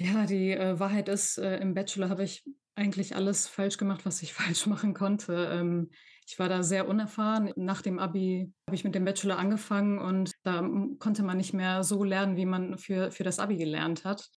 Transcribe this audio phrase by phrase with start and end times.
[0.00, 2.42] Ja, die, äh, Wahrheit ist, äh, im Bachelor habe ich
[2.74, 5.50] eigentlich alles falsch gemacht, was ich falsch machen konnte.
[5.52, 5.90] Ähm,
[6.26, 7.52] ich war da sehr unerfahren.
[7.56, 10.66] Nach dem Abi habe ich mit dem Bachelor angefangen und da,
[10.98, 14.30] konnte man nicht mehr so lernen, wie man für für das Abi gelernt hat.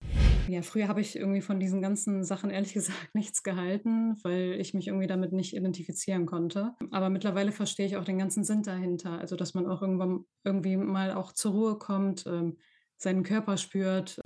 [0.49, 4.73] Ja, früher habe ich irgendwie von diesen ganzen Sachen ehrlich gesagt nichts gehalten, weil ich
[4.73, 6.73] mich irgendwie damit nicht identifizieren konnte.
[6.91, 9.19] Aber mittlerweile verstehe ich auch den ganzen Sinn dahinter.
[9.19, 12.57] Also, dass man auch irgendwann irgendwie mal auch zur Ruhe kommt, ähm,
[13.03, 14.19] seinen Körper spürt.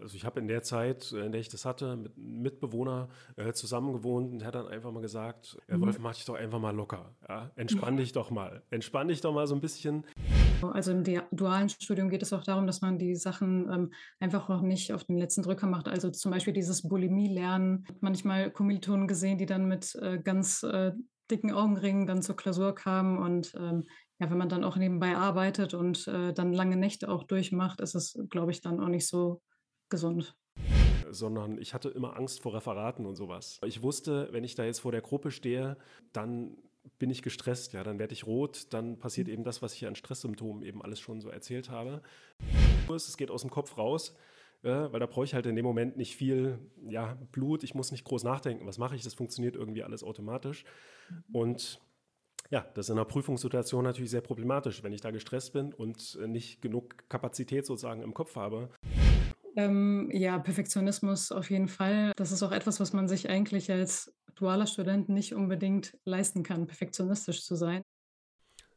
[0.00, 3.08] Also ich habe in der Zeit, äh, in der ich das hatte, mit einem Mitbewohner
[3.36, 5.82] äh, zusammengewohnt und hat dann einfach mal gesagt, ja, Mhm.
[5.82, 7.14] Wolf, mach dich doch einfach mal locker.
[7.28, 7.50] Ja?
[7.56, 8.62] Entspann dich doch mal.
[8.70, 10.04] Entspann dich doch mal so ein bisschen.
[10.62, 14.62] Also im dualen Studium geht es auch darum, dass man die Sachen, ähm, einfach auch
[14.62, 15.88] nicht auf den letzten Drücker macht.
[15.88, 17.84] Also zum Beispiel dieses Bulimie-Lernen.
[18.00, 20.92] Manchmal Kommilitonen gesehen, die dann mit, äh, ganz, äh,
[21.30, 23.84] dicken Augenringen dann zur Klausur kamen und, ähm,
[24.18, 27.94] ja, wenn man dann auch nebenbei arbeitet und, äh, dann lange Nächte auch durchmacht, ist
[27.94, 29.40] es, glaube ich, dann auch nicht so
[29.88, 30.34] gesund.
[31.10, 33.60] sondern ich hatte immer Angst vor Referaten und sowas.
[33.64, 35.78] Ich wusste, wenn ich da jetzt vor der Gruppe stehe,
[36.12, 36.58] dann
[36.98, 39.88] bin ich gestresst, ja, dann werde ich rot, dann passiert eben das, was ich hier
[39.88, 42.02] an Stresssymptomen eben alles schon so erzählt habe.
[42.94, 44.16] Es geht aus dem Kopf raus,
[44.62, 46.58] äh, weil da brauche ich halt in dem Moment nicht viel
[46.88, 50.64] ja, Blut, ich muss nicht groß nachdenken, was mache ich, das funktioniert irgendwie alles automatisch.
[51.32, 51.80] Und
[52.50, 56.18] ja, das ist in einer Prüfungssituation natürlich sehr problematisch, wenn ich da gestresst bin und
[56.22, 58.70] äh, nicht genug Kapazität sozusagen im Kopf habe.
[59.56, 62.12] Ähm, ja, Perfektionismus auf jeden Fall.
[62.16, 66.66] Das ist auch etwas, was man sich eigentlich als dualer Student nicht unbedingt leisten kann,
[66.66, 67.82] perfektionistisch zu sein.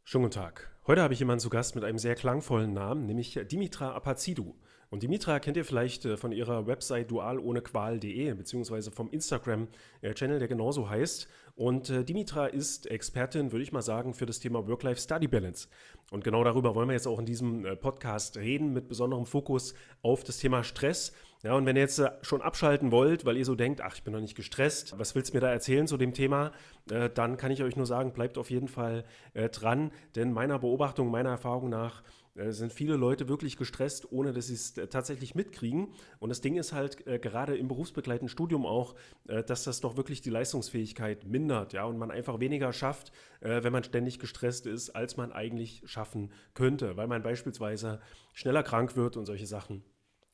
[0.04, 0.76] Schönen guten Tag.
[0.88, 4.56] Heute habe ich jemanden zu Gast mit einem sehr klangvollen Namen, nämlich Dimitra Apazidou.
[4.92, 10.90] Und Dimitra kennt ihr vielleicht äh, von ihrer Website dualohnequal.de beziehungsweise vom Instagram-Channel, der genauso
[10.90, 11.30] heißt.
[11.56, 15.70] Und äh, Dimitra ist Expertin, würde ich mal sagen, für das Thema Work-Life-Study-Balance.
[16.12, 19.76] Und genau darüber wollen wir jetzt auch in diesem äh, Podcast reden, mit besonderem Fokus
[20.02, 21.14] auf das Thema Stress.
[21.42, 24.14] Ja, und wenn ihr jetzt schon abschalten wollt, weil ihr so denkt, ach, ich bin
[24.14, 26.52] noch nicht gestresst, was willst du mir da erzählen zu dem Thema,
[26.86, 31.32] dann kann ich euch nur sagen, bleibt auf jeden Fall dran, denn meiner Beobachtung, meiner
[31.32, 32.04] Erfahrung nach
[32.36, 35.94] äh, sind viele Leute wirklich gestresst, ohne dass sie es äh, tatsächlich mitkriegen.
[36.20, 38.96] Und das Ding ist halt äh, gerade im berufsbegleitenden Studium auch,
[39.28, 43.64] äh, dass das doch wirklich die Leistungsfähigkeit mindert, ja, und man einfach weniger schafft, äh,
[43.64, 48.00] wenn man ständig gestresst ist, als man eigentlich schaffen könnte, weil man beispielsweise
[48.34, 49.84] schneller krank wird und solche Sachen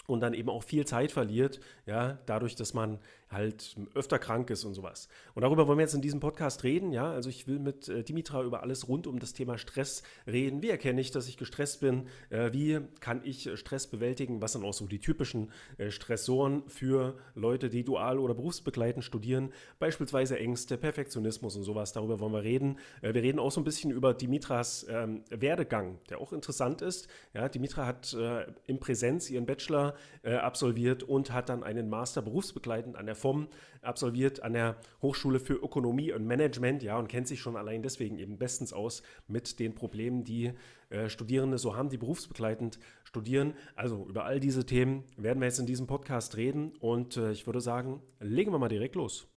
[0.07, 4.63] und dann eben auch viel Zeit verliert, ja, dadurch, dass man halt öfter krank ist
[4.63, 5.09] und sowas.
[5.33, 7.11] Und darüber wollen wir jetzt in diesem Podcast reden, ja.
[7.11, 10.61] Also ich will mit äh, Dimitra über alles rund um das Thema Stress reden.
[10.61, 12.07] Wie erkenne ich, dass ich gestresst bin?
[12.29, 14.41] Äh, wie kann ich äh, Stress bewältigen?
[14.41, 19.51] Was sind auch so die typischen äh, Stressoren für Leute, die dual oder berufsbegleitend studieren?
[19.79, 21.91] Beispielsweise Ängste, Perfektionismus und sowas.
[21.91, 22.77] Darüber wollen wir reden.
[23.01, 27.09] Äh, wir reden auch so ein bisschen über Dimitras ähm, Werdegang, der auch interessant ist.
[27.33, 32.21] Ja, Dimitra hat äh, im Präsenz ihren Bachelor äh, absolviert und hat dann einen Master
[32.21, 33.47] berufsbegleitend an der FOM
[33.81, 38.17] absolviert, an der Hochschule für Ökonomie und Management, ja, und kennt sich schon allein deswegen
[38.17, 40.53] eben bestens aus mit den Problemen, die
[40.89, 43.53] äh, Studierende so haben, die berufsbegleitend studieren.
[43.75, 47.45] Also über all diese Themen werden wir jetzt in diesem Podcast reden und äh, ich
[47.45, 49.27] würde sagen, legen wir mal direkt los.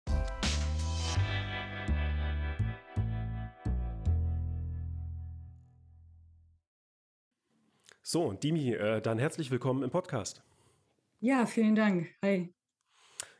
[8.02, 10.42] So, Dimi, äh, dann herzlich willkommen im Podcast.
[11.20, 12.08] Ja, vielen Dank.
[12.24, 12.52] Hi.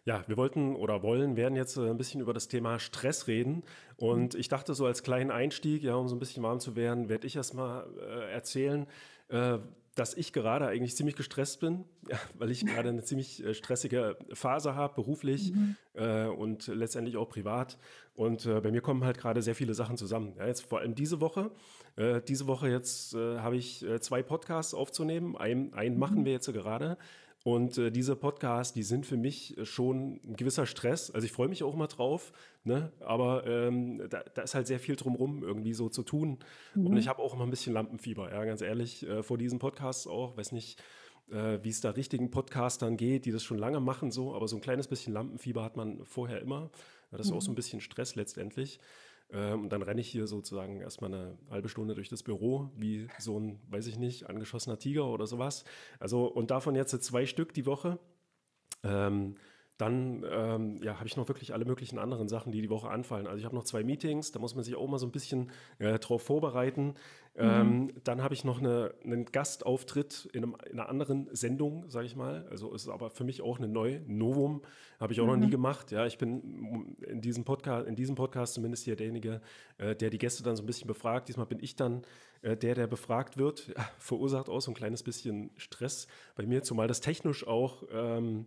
[0.05, 3.63] Ja, wir wollten oder wollen, werden jetzt äh, ein bisschen über das Thema Stress reden.
[3.97, 7.09] Und ich dachte, so als kleinen Einstieg, ja, um so ein bisschen warm zu werden,
[7.09, 8.87] werde ich erstmal äh, erzählen,
[9.29, 9.59] äh,
[9.97, 11.85] dass ich gerade eigentlich ziemlich gestresst bin,
[12.39, 15.77] weil ich gerade eine ziemlich äh, stressige Phase habe, beruflich Mhm.
[15.95, 17.77] äh, und letztendlich auch privat.
[18.15, 20.35] Und äh, bei mir kommen halt gerade sehr viele Sachen zusammen.
[20.39, 21.51] Ja, jetzt vor allem diese Woche.
[21.97, 25.37] Äh, diese Woche jetzt äh, habe ich zwei Podcasts aufzunehmen.
[25.37, 26.25] Ein, einen machen Mhm.
[26.25, 26.97] wir jetzt gerade.
[27.43, 31.11] Und äh, diese Podcasts, die sind für mich äh, schon ein gewisser Stress.
[31.11, 32.33] Also ich freue mich auch mal drauf,
[32.65, 32.93] ne?
[33.01, 36.39] aber ähm, da, da ist halt sehr viel drumrum irgendwie so zu tun.
[36.83, 37.09] Und ich Mhm.
[37.09, 40.37] habe auch immer ein bisschen Lampenfieber, ja, ganz ehrlich, äh, vor diesen Podcasts auch.
[40.37, 40.83] Weiß nicht,
[41.31, 44.57] äh, wie es da richtigen Podcastern geht, die das schon lange machen, so, aber so
[44.57, 46.71] ein kleines bisschen Lampenfieber hat man vorher immer.
[47.11, 47.57] Das ist auch so ein Mhm.
[47.57, 48.81] bisschen Stress letztendlich.
[49.33, 53.09] Ähm, und dann renne ich hier sozusagen erstmal eine halbe Stunde durch das Büro, wie
[53.19, 55.65] so ein, weiß ich nicht, angeschossener Tiger oder sowas.
[55.99, 57.99] Also, und davon jetzt zwei Stück die Woche.
[58.83, 59.37] Ähm,
[59.81, 63.27] dann ähm, ja, habe ich noch wirklich alle möglichen anderen Sachen, die die Woche anfallen.
[63.27, 65.51] Also ich habe noch zwei Meetings, da muss man sich auch mal so ein bisschen
[65.79, 66.95] äh, drauf vorbereiten.
[67.37, 67.43] Mhm.
[67.43, 72.07] Ähm, dann habe ich noch eine, einen Gastauftritt in, einem, in einer anderen Sendung, sage
[72.07, 72.47] ich mal.
[72.51, 74.63] Also es ist aber für mich auch eine neue Novum,
[74.99, 75.51] habe ich auch noch nie Mhm.
[75.51, 75.93] gemacht.
[75.93, 79.41] Ja, ich bin in diesem Podcast, in diesem Podcast zumindest hier derjenige,
[79.79, 81.29] äh, der die Gäste dann so ein bisschen befragt.
[81.29, 82.03] Diesmal bin ich dann
[82.43, 83.69] äh, der, der befragt wird.
[83.77, 88.47] Ja, verursacht auch so ein kleines bisschen Stress bei mir, zumal das technisch auch ähm,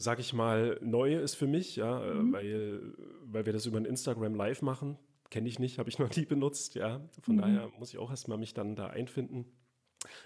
[0.00, 2.32] sag ich mal, neu ist für mich, ja, äh, Mhm.
[2.32, 2.80] weil,
[3.24, 4.96] weil wir das über ein Instagram Live machen.
[5.30, 7.00] Kenne ich nicht, habe ich noch nie benutzt, ja.
[7.22, 7.40] Von Mhm.
[7.40, 9.46] daher muss ich auch erstmal mich dann da einfinden.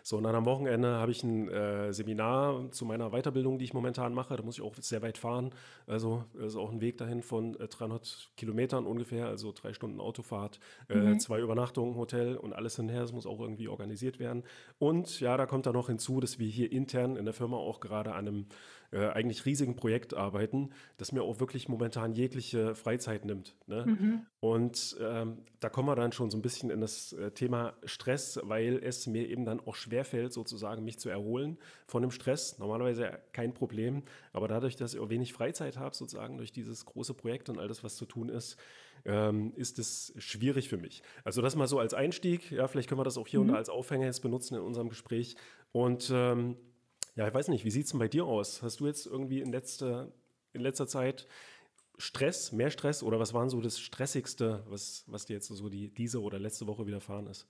[0.02, 3.72] So, und dann am Wochenende habe ich ein äh, Seminar zu meiner Weiterbildung, die ich
[3.72, 4.36] momentan mache.
[4.36, 5.50] Da muss ich auch sehr weit fahren.
[5.86, 10.60] Also ist auch ein Weg dahin von äh, 300 Kilometern ungefähr, also drei Stunden Autofahrt,
[10.88, 11.18] äh, Mhm.
[11.18, 13.00] zwei Übernachtungen, Hotel und alles hinher.
[13.00, 14.44] Das muss auch irgendwie organisiert werden.
[14.78, 17.80] Und ja, da kommt dann noch hinzu, dass wir hier intern in der Firma auch
[17.80, 18.46] gerade an einem
[18.92, 23.56] äh, eigentlich riesigen Projekt arbeiten, das mir auch wirklich momentan jegliche Freizeit nimmt.
[23.66, 23.86] Ne?
[23.86, 24.26] Mhm.
[24.40, 28.38] Und ähm, da kommen wir dann schon so ein bisschen in das äh, Thema Stress,
[28.42, 32.58] weil es mir eben dann auch schwerfällt, sozusagen mich zu erholen von dem Stress.
[32.58, 34.02] Normalerweise kein Problem,
[34.32, 37.68] aber dadurch, dass ich auch wenig Freizeit habe, sozusagen durch dieses große Projekt und all
[37.68, 38.56] das, was zu tun ist,
[39.04, 41.02] ähm, ist es schwierig für mich.
[41.24, 42.50] Also das mal so als Einstieg.
[42.52, 43.58] Ja, vielleicht können wir das auch hier und da Mhm.
[43.58, 45.34] als Aufhänger jetzt benutzen in unserem Gespräch.
[45.72, 46.56] Und ähm,
[47.14, 48.62] ja, ich weiß nicht, wie sieht es denn bei dir aus?
[48.62, 50.12] Hast du jetzt irgendwie in letzter,
[50.52, 51.26] in letzter Zeit
[51.98, 55.92] Stress, mehr Stress oder was war so das Stressigste, was, was dir jetzt so die,
[55.92, 57.48] diese oder letzte Woche widerfahren ist?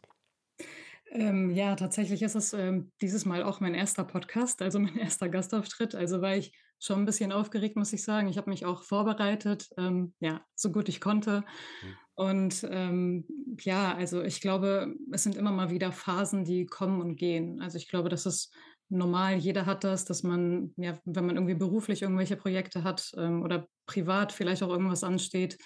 [1.10, 5.28] Ähm, ja, tatsächlich ist es, ähm, dieses Mal auch mein erster Podcast, also mein erster
[5.28, 5.94] Gastauftritt.
[5.94, 8.28] Also war ich schon ein bisschen aufgeregt, muss ich sagen.
[8.28, 11.44] Ich habe mich auch vorbereitet, ähm, ja, so gut ich konnte.
[11.80, 11.96] Hm.
[12.14, 13.26] Und, ähm,
[13.60, 17.60] ja, also ich glaube, es sind immer mal wieder Phasen, die kommen und gehen.
[17.60, 18.52] Also ich glaube, das ist
[18.92, 19.36] normal.
[19.38, 23.66] Jeder hat das, dass man, ja, wenn man irgendwie beruflich irgendwelche Projekte hat, ähm, oder
[23.86, 25.58] privat vielleicht auch irgendwas ansteht,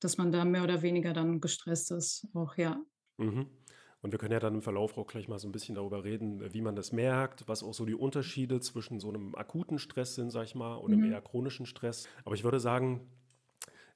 [0.00, 2.80] dass man da mehr oder weniger dann gestresst ist auch, ja.
[3.18, 3.50] Mhm.
[4.02, 6.54] Und wir können ja dann im Verlauf auch gleich mal so ein bisschen darüber reden,
[6.54, 10.30] wie man das merkt, was auch so die Unterschiede zwischen so einem akuten Stress sind,
[10.30, 11.12] sag ich mal, und einem Mhm.
[11.12, 12.08] eher chronischen Stress.
[12.24, 13.10] Aber ich würde sagen,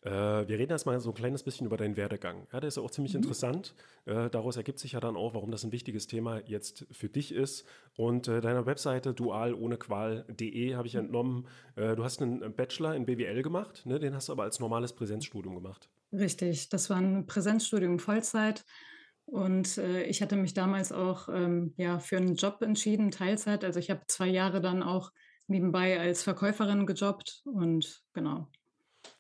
[0.05, 0.11] äh,
[0.49, 2.47] wir reden erstmal so ein kleines bisschen über deinen Werdegang.
[2.53, 3.15] Ja, der ist ja auch ziemlich Mhm.
[3.15, 3.75] interessant.
[4.07, 7.33] Äh, daraus ergibt sich ja dann auch, warum das ein wichtiges Thema jetzt für dich
[7.33, 7.67] ist.
[7.97, 13.43] Und äh, deiner Webseite dualohnequal.de habe ich entnommen, äh, du hast einen Bachelor in BWL
[13.43, 13.99] gemacht, ne?
[13.99, 15.91] Den hast du aber als normales Präsenzstudium gemacht.
[16.13, 18.65] Richtig, das war ein Präsenzstudium Vollzeit
[19.27, 23.65] und, äh, ich hatte mich damals auch, ähm, ja, für einen Job entschieden, Teilzeit.
[23.65, 25.11] Also, ich habe 2 Jahre dann auch
[25.49, 28.49] nebenbei als Verkäuferin gejobbt und genau.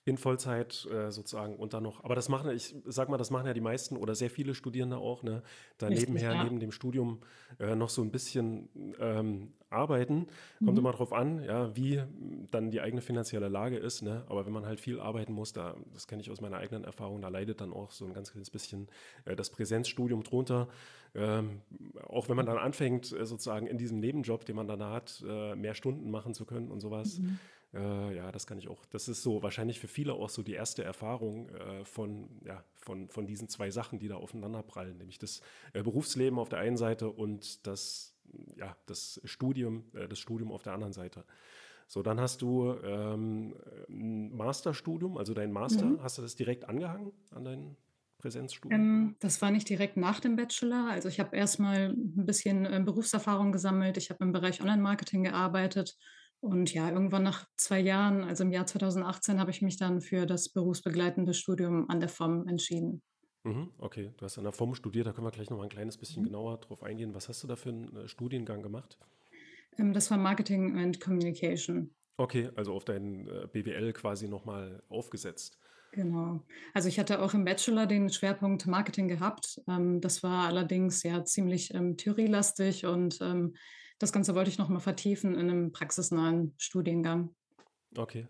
[0.07, 3.47] In Vollzeit äh, sozusagen und dann noch, aber das machen, ich sag mal, das machen
[3.47, 5.43] ja die meisten oder sehr viele Studierende auch, ne?
[5.79, 6.45] Da Richtig, nebenher, ja.
[6.45, 7.21] neben dem Studium
[7.59, 8.69] äh, noch so ein bisschen
[9.01, 10.27] ähm, arbeiten.
[10.59, 10.79] Kommt Mhm.
[10.79, 12.03] immer drauf an, ja, wie
[12.51, 14.25] dann die eigene finanzielle Lage ist, ne?
[14.29, 17.23] Aber wenn man halt viel arbeiten muss, da, das kenne ich aus meiner eigenen Erfahrung,
[17.23, 18.89] da leidet dann auch so ein ganz kleines bisschen
[19.25, 20.69] äh, das Präsenzstudium drunter.
[21.15, 21.63] Ähm,
[22.09, 25.55] auch wenn man dann anfängt, äh, sozusagen in diesem Nebenjob, den man dann hat, äh,
[25.55, 27.21] mehr Stunden machen zu können und sowas.
[27.21, 27.41] Mhm.
[27.75, 28.87] Äh, ja, das kann ich auch.
[28.87, 33.09] Das ist so wahrscheinlich für viele auch so die erste Erfahrung äh, von, ja, von,
[33.11, 35.41] von diesen zwei Sachen, die da aufeinander prallen, nämlich das
[35.73, 38.17] äh, Berufsleben auf der einen Seite und das,
[38.57, 41.25] ja, das Studium, äh, das Studium auf der anderen Seite.
[41.89, 43.57] So, dann hast du ähm,
[43.89, 46.03] ein Masterstudium, also dein Master, Mhm.
[46.03, 47.77] hast du das direkt angehangen an dein
[48.19, 48.89] Präsenzstudium?
[48.91, 50.89] Ähm, das war nicht direkt nach dem Bachelor.
[50.91, 53.97] Also, ich habe erst mal 'n bisschen, ähm, Berufserfahrung gesammelt.
[53.99, 55.97] Ich habe im Bereich Online-Marketing gearbeitet
[56.45, 60.27] und ja, irgendwann nach 2 Jahren, also im Jahr 2018, habe ich mich dann für
[60.27, 63.03] das berufsbegleitende Studium an der FOM entschieden.
[63.43, 65.69] Mhm, okay, du hast an der FOM studiert, da können wir gleich noch mal ein
[65.71, 66.25] kleines bisschen Mhm.
[66.25, 67.15] genauer drauf eingehen.
[67.15, 68.99] Was hast du da für einen äh, Studiengang gemacht?
[69.79, 71.95] Ähm, das war Marketing and Communication.
[72.17, 75.59] Okay, also auf dein äh, BWL quasi nochmal aufgesetzt.
[75.93, 76.45] Genau.
[76.73, 79.61] Also, ich hatte auch im Bachelor den Schwerpunkt Marketing gehabt.
[79.69, 83.55] Ähm, das war allerdings ja ziemlich, ähm, theorielastig und, ähm,
[83.99, 87.35] das Ganze wollte ich noch mal vertiefen in einem praxisnahen Studiengang.
[87.97, 88.27] Okay.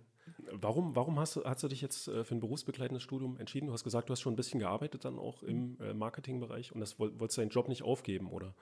[0.53, 3.67] Warum, warum hast du, hast du dich jetzt äh, für ein berufsbegleitendes Studium entschieden?
[3.67, 6.81] Du hast gesagt, du hast schon ein bisschen gearbeitet dann auch im äh, Marketingbereich und
[6.81, 8.55] das woll, wolltest du deinen Job nicht aufgeben, oder?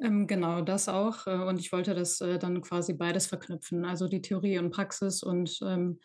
[0.00, 1.26] Ähm, genau, das auch.
[1.26, 5.58] Äh, und ich wollte das, dann quasi beides verknüpfen, also die Theorie und Praxis und,
[5.62, 6.00] ähm,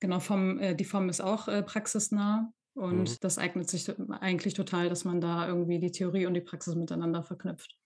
[0.00, 2.82] genau, vom die Form ist auch, praxisnah Mhm.
[2.82, 6.74] und das eignet sich eigentlich total, dass man da irgendwie die Theorie und die Praxis
[6.74, 7.78] miteinander verknüpft.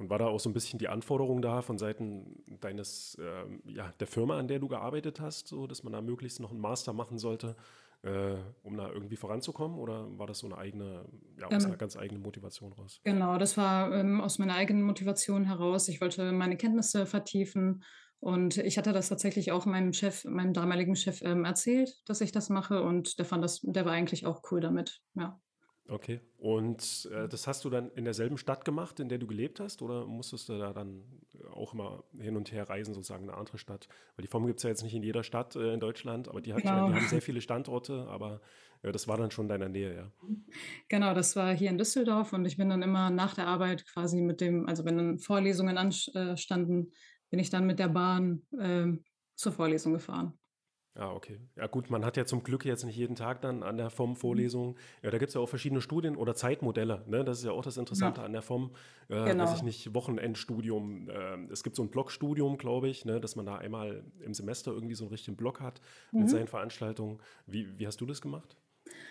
[0.00, 3.92] Und war da auch so ein bisschen die Anforderung da von Seiten deines, ähm, ja,
[4.00, 6.94] der Firma, an der du gearbeitet hast, so, dass man da möglichst noch einen Master
[6.94, 7.56] machen sollte,
[8.02, 9.78] äh, um da irgendwie voranzukommen?
[9.78, 11.04] Oder war das so eine eigene,
[11.38, 13.02] ja, aus einer Ähm, ganz eigenen Motivation raus?
[13.04, 15.88] genau, das war, ähm, aus meiner eigenen Motivation heraus.
[15.88, 17.82] Ich wollte meine Kenntnisse vertiefen
[18.20, 22.32] und ich hatte das tatsächlich auch meinem Chef meinem damaligen Chef, ähm, erzählt, dass ich
[22.32, 25.40] das mache und der fand das der war eigentlich auch cool damit, ja.
[25.88, 26.20] Okay.
[26.38, 29.82] Und äh, das hast du dann in derselben Stadt gemacht, in der du gelebt hast,
[29.82, 31.02] oder musstest du da dann
[31.52, 33.88] auch immer hin und her reisen, sozusagen in eine andere Stadt?
[34.16, 36.40] Weil die FOM gibt es ja jetzt nicht in jeder Stadt äh, in Deutschland, aber
[36.40, 36.88] die hat, ja- Genau.
[36.88, 38.40] die haben sehr viele Standorte, aber
[38.82, 40.12] äh, das war dann schon in deiner Nähe, ja.
[40.88, 44.20] Genau, das war hier in Düsseldorf und ich bin dann immer nach der Arbeit quasi
[44.20, 46.92] mit dem also wenn dann Vorlesungen anstanden,
[47.30, 50.38] bin ich dann mit der Bahn, ähm, zur Vorlesung gefahren.
[50.96, 51.38] Ah, okay.
[51.56, 54.16] Ja gut, man hat ja zum Glück jetzt nicht jeden Tag dann an der FOM
[54.16, 54.76] Vorlesungen.
[55.02, 57.04] Ja, da gibt es ja auch verschiedene Studien oder Zeitmodelle.
[57.06, 57.24] Ne?
[57.24, 58.74] Das ist ja auch das Interessante Ja, an der FOM.
[59.08, 59.62] Äh, weiß ich genau.
[59.62, 61.08] nicht, Wochenendstudium.
[61.08, 63.20] Äh, es gibt so ein Blockstudium, glaube ich, ne?
[63.20, 65.80] dass man da einmal im Semester irgendwie so einen richtigen Block hat
[66.16, 66.48] mit seinen Mhm.
[66.48, 67.18] Veranstaltungen.
[67.46, 68.56] Wie, wie hast du das gemacht?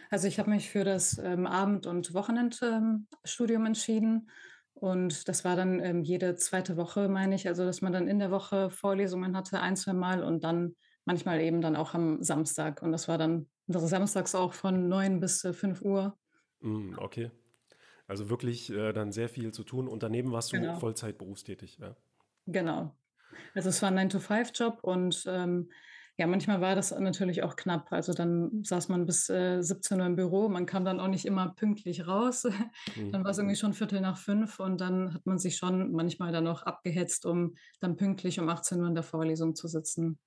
[0.09, 4.29] Also ich habe mich für das ähm, Abend- und Wochenendstudium ähm, entschieden.
[4.73, 7.47] Und das war dann ähm, jede zweite Woche, meine ich.
[7.47, 10.75] Also, dass man dann in der Woche Vorlesungen hatte, ein, zwei Mal und dann
[11.09, 12.83] manchmal eben dann auch am Samstag.
[12.83, 16.15] Und das war dann samstags auch von 9 bis äh, 5 Uhr.
[16.59, 17.31] Mm, okay.
[18.05, 19.87] Also wirklich äh, dann sehr viel zu tun.
[19.87, 21.95] Und daneben warst du Genau, Vollzeit berufstätig, ja.
[22.45, 22.95] genau.
[23.55, 25.71] Also es war ein 9-to-5-Job und ähm,
[26.17, 27.91] ja, manchmal war das natürlich auch knapp.
[27.91, 30.47] Also dann saß man bis äh, 17 Uhr im Büro.
[30.47, 32.43] Man kam dann auch nicht immer pünktlich raus.
[32.95, 33.09] Mm.
[33.11, 36.31] Dann war es irgendwie schon Viertel nach fünf und dann hat man sich schon manchmal
[36.31, 40.19] dann auch abgehetzt, um dann pünktlich um 18 Uhr in der Vorlesung zu sitzen.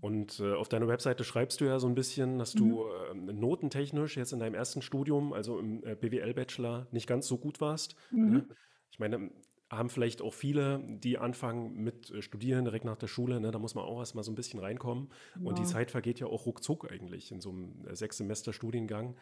[0.00, 3.28] Und äh, auf deiner Webseite schreibst du ja so ein bisschen, dass du Mhm.
[3.28, 7.60] ähm, notentechnisch jetzt in deinem ersten Studium, also im äh, BWL-Bachelor, nicht ganz so gut
[7.60, 7.94] warst.
[8.10, 8.38] Ne?
[8.38, 8.44] Mhm.
[8.90, 9.30] Ich meine,
[9.68, 13.50] haben vielleicht auch viele, die anfangen mit äh, Studieren direkt nach der Schule, ne?
[13.50, 15.08] Da muss man auch erst mal so ein bisschen reinkommen.
[15.42, 19.16] Und die Zeit vergeht ja auch ruckzuck eigentlich in so einem äh, sechs Semester Studiengang.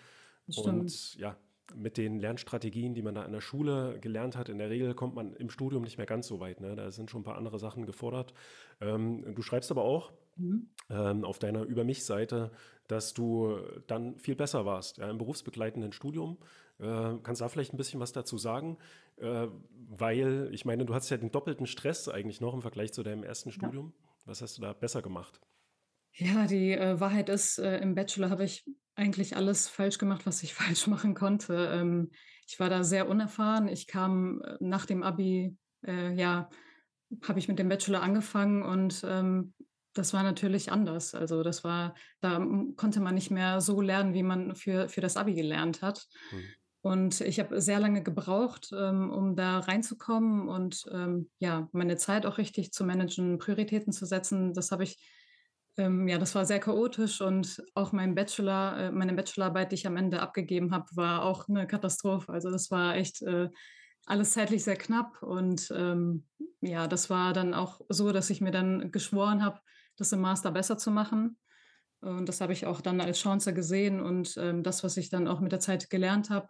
[0.65, 1.37] Und ja,
[1.75, 5.15] mit den Lernstrategien, die man da in der Schule gelernt hat, in der Regel kommt
[5.15, 6.61] man im Studium nicht mehr ganz so weit.
[6.61, 6.77] Ne?
[6.77, 8.35] Da sind schon ein paar andere Sachen gefordert.
[8.83, 10.75] Ähm, du schreibst aber auch, Mhm.
[10.91, 12.53] ähm, auf deiner Über mich-Seite,
[12.89, 16.39] dass du dann viel besser warst ja, im berufsbegleitenden Studium.
[16.79, 16.85] Äh,
[17.23, 18.79] kannst du da vielleicht ein bisschen was dazu sagen?
[19.17, 23.03] Äh, weil ich meine, du hast ja den doppelten Stress eigentlich noch im Vergleich zu
[23.03, 23.53] deinem ersten Ja.
[23.53, 23.95] Studium.
[24.27, 25.41] Was hast du da besser gemacht?
[26.13, 28.65] Ja, die äh, Wahrheit ist, äh, im Bachelor habe ich
[28.95, 31.55] eigentlich alles falsch gemacht, was ich falsch machen konnte.
[31.73, 32.11] Ähm,
[32.47, 33.69] ich war da sehr unerfahren.
[33.69, 36.49] Ich kam äh, nach dem Abi, äh, ja,
[37.23, 39.55] habe ich mit dem Bachelor angefangen und ähm,
[39.95, 41.15] das war natürlich anders.
[41.15, 45.01] Also das war, da m- konnte man nicht mehr so lernen, wie man für, für
[45.01, 46.07] das Abi gelernt hat.
[46.31, 46.55] Hm.
[46.83, 52.27] Und ich habe sehr lange gebraucht, ähm, um da reinzukommen und ähm, ja, meine Zeit
[52.27, 54.53] auch richtig zu managen, Prioritäten zu setzen.
[54.53, 55.03] Das habe ich,
[55.77, 59.87] ähm, ja, das war sehr chaotisch und auch mein Bachelor, äh, meine Bachelorarbeit, die ich
[59.87, 62.31] am Ende abgegeben habe, war auch eine Katastrophe.
[62.33, 63.49] Also das war echt äh,
[64.07, 66.27] alles zeitlich sehr knapp und ähm,
[66.61, 69.61] ja, das war dann auch so, dass ich mir dann geschworen habe,
[69.97, 71.39] das im Master besser zu machen.
[72.01, 75.27] Und das habe ich auch dann als Chance gesehen und ähm, das, was ich dann
[75.27, 76.49] auch mit der Zeit gelernt habe,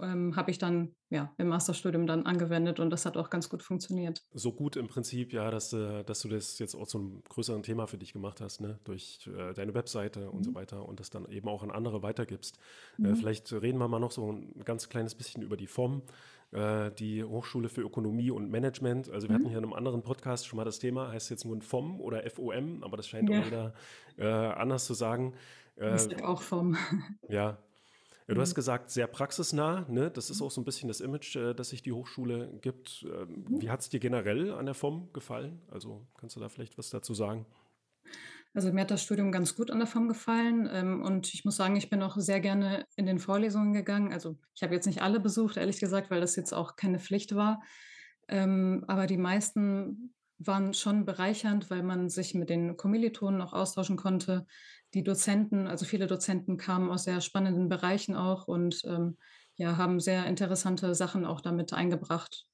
[0.00, 3.62] ähm, habe ich dann ja im Masterstudium dann angewendet und das hat auch ganz gut
[3.62, 4.22] funktioniert.
[4.32, 7.62] So gut im Prinzip, ja, dass, äh, dass du das jetzt auch zu einem größeren
[7.62, 8.78] Thema für dich gemacht hast, ne?
[8.84, 10.54] Durch äh, deine Webseite und so Mhm.
[10.54, 12.58] weiter und das dann eben auch an andere weitergibst.
[13.02, 13.16] Äh, Mhm.
[13.16, 16.02] vielleicht reden wir mal noch so ein ganz kleines bisschen über die FOM,
[16.52, 19.10] äh, die Hochschule für Ökonomie und Management.
[19.10, 19.50] Also wir hatten Mhm.
[19.50, 22.24] hier in einem anderen Podcast schon mal das Thema, heißt jetzt nur ein FOM oder
[22.30, 23.74] FOM, aber das scheint auch Ja, jeder
[24.18, 25.34] äh, anders zu sagen.
[25.76, 26.76] Äh, sag auch vom.
[27.28, 27.58] ja,
[28.28, 28.54] ja, du hast Mhm.
[28.54, 30.10] gesagt, sehr praxisnah, ne?
[30.10, 33.04] Das ist auch so ein bisschen das Image, äh, das sich die Hochschule gibt.
[33.12, 33.60] Ähm, Mhm.
[33.60, 35.60] wie hat es dir generell an der FOM gefallen?
[35.70, 37.46] Also kannst du da vielleicht was dazu sagen?
[38.52, 41.56] Also mir hat das Studium ganz gut an der FOM gefallen ähm, und ich muss
[41.56, 44.12] sagen, ich bin auch sehr gerne in den Vorlesungen gegangen.
[44.12, 47.34] Also ich habe jetzt nicht alle besucht, ehrlich gesagt, weil das jetzt auch keine Pflicht
[47.36, 47.62] war.
[48.28, 53.96] Ähm, aber die meisten waren schon bereichernd, weil man sich mit den Kommilitonen auch austauschen
[53.96, 54.46] konnte.
[54.94, 59.18] Die Dozenten, also viele Dozenten kamen aus sehr spannenden Bereichen auch und ähm,
[59.56, 62.49] ja, haben sehr interessante Sachen auch damit eingebracht.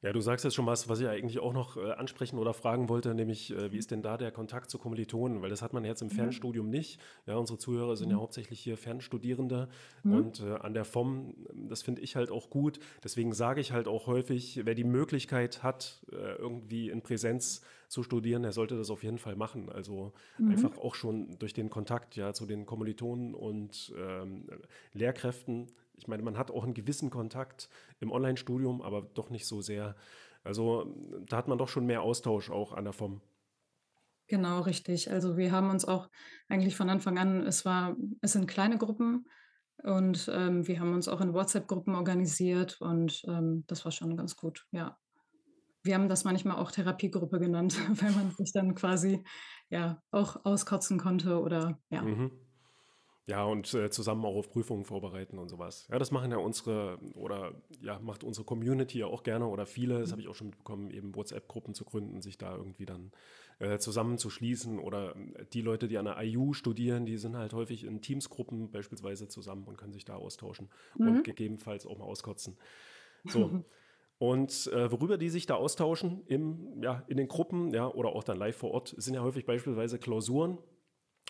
[0.00, 2.88] Ja, du sagst jetzt schon was, was ich eigentlich auch noch äh, ansprechen oder fragen
[2.88, 5.42] wollte, nämlich äh, wie ist denn da der Kontakt zu Kommilitonen?
[5.42, 6.12] Weil das hat man jetzt im Mhm.
[6.14, 7.00] Fernstudium nicht.
[7.26, 8.20] Ja, unsere Zuhörer sind ja Mhm.
[8.20, 9.68] hauptsächlich hier Fernstudierende
[10.04, 10.12] Mhm.
[10.12, 12.78] und äh, an der FOM, das finde ich halt auch gut.
[13.02, 18.04] Deswegen sage ich halt auch häufig, wer die Möglichkeit hat, äh, irgendwie in Präsenz zu
[18.04, 19.68] studieren, der sollte das auf jeden Fall machen.
[19.68, 20.52] Also Mhm.
[20.52, 24.46] einfach auch schon durch den Kontakt ja zu den Kommilitonen und ähm,
[24.92, 25.66] Lehrkräften.
[25.98, 27.68] Ich meine, man hat auch einen gewissen Kontakt
[28.00, 29.96] im Online-Studium, aber doch nicht so sehr.
[30.44, 30.94] Also
[31.26, 33.20] da hat man doch schon mehr Austausch auch an der FOM.
[34.28, 35.10] Genau, richtig.
[35.10, 36.08] Also wir haben uns auch
[36.48, 39.26] eigentlich von Anfang an, es war, es sind kleine Gruppen
[39.82, 44.36] und ähm, wir haben uns auch in WhatsApp-Gruppen organisiert und ähm, das war schon ganz
[44.36, 44.98] gut, ja.
[45.82, 49.24] Wir haben das manchmal auch Therapiegruppe genannt, weil man sich dann quasi
[49.70, 52.02] ja auch auskotzen konnte oder ja.
[52.02, 52.30] Mhm.
[53.28, 55.86] Ja, und äh, zusammen auch auf Prüfungen vorbereiten und sowas.
[55.90, 60.00] Ja, das machen ja unsere, oder ja, macht unsere Community ja auch gerne oder viele,
[60.00, 63.12] das habe ich auch schon mitbekommen, eben WhatsApp-Gruppen zu gründen, sich da irgendwie dann
[63.58, 64.78] äh, zusammenzuschließen.
[64.78, 68.70] Oder äh, die Leute, die an der IU studieren, die sind halt häufig in Teamsgruppen
[68.70, 70.70] beispielsweise zusammen und können sich da austauschen
[71.02, 71.22] und Mhm.
[71.22, 72.56] gegebenenfalls auch mal auskotzen.
[73.26, 73.62] So,
[74.18, 78.24] Und äh, worüber die sich da austauschen im, ja, in den Gruppen ja, oder auch
[78.24, 80.58] dann live vor Ort, sind ja häufig beispielsweise Klausuren.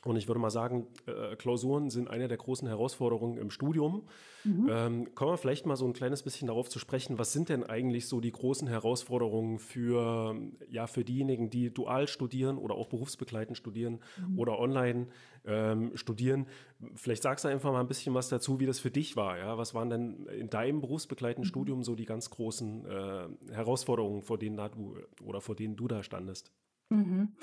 [0.05, 4.07] Und ich würde mal sagen, äh, Klausuren sind eine der großen Herausforderungen im Studium.
[4.45, 4.69] Mhm.
[4.71, 7.65] Ähm, kommen wir vielleicht mal so ein kleines bisschen darauf zu sprechen, was sind denn
[7.65, 10.37] eigentlich so die großen Herausforderungen für,
[10.71, 14.39] ja, für diejenigen, die dual studieren oder auch berufsbegleitend studieren mhm.
[14.39, 15.09] oder online
[15.45, 16.47] ähm, studieren?
[16.95, 19.37] Vielleicht sagst du einfach mal ein bisschen was dazu, wie das für dich war.
[19.37, 19.59] Ja?
[19.59, 21.51] Was waren denn in deinem berufsbegleitenden mhm.
[21.51, 25.89] Studium so die ganz großen äh, Herausforderungen, vor denen da du oder vor denen du
[25.89, 26.53] da standest?
[26.91, 27.35] Mhm.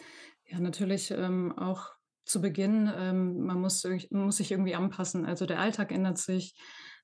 [0.48, 5.25] Ja, natürlich ähm, auch zu Beginn, ähm, man muss, muss sich irgendwie anpassen.
[5.25, 6.55] Also der Alltag ändert sich.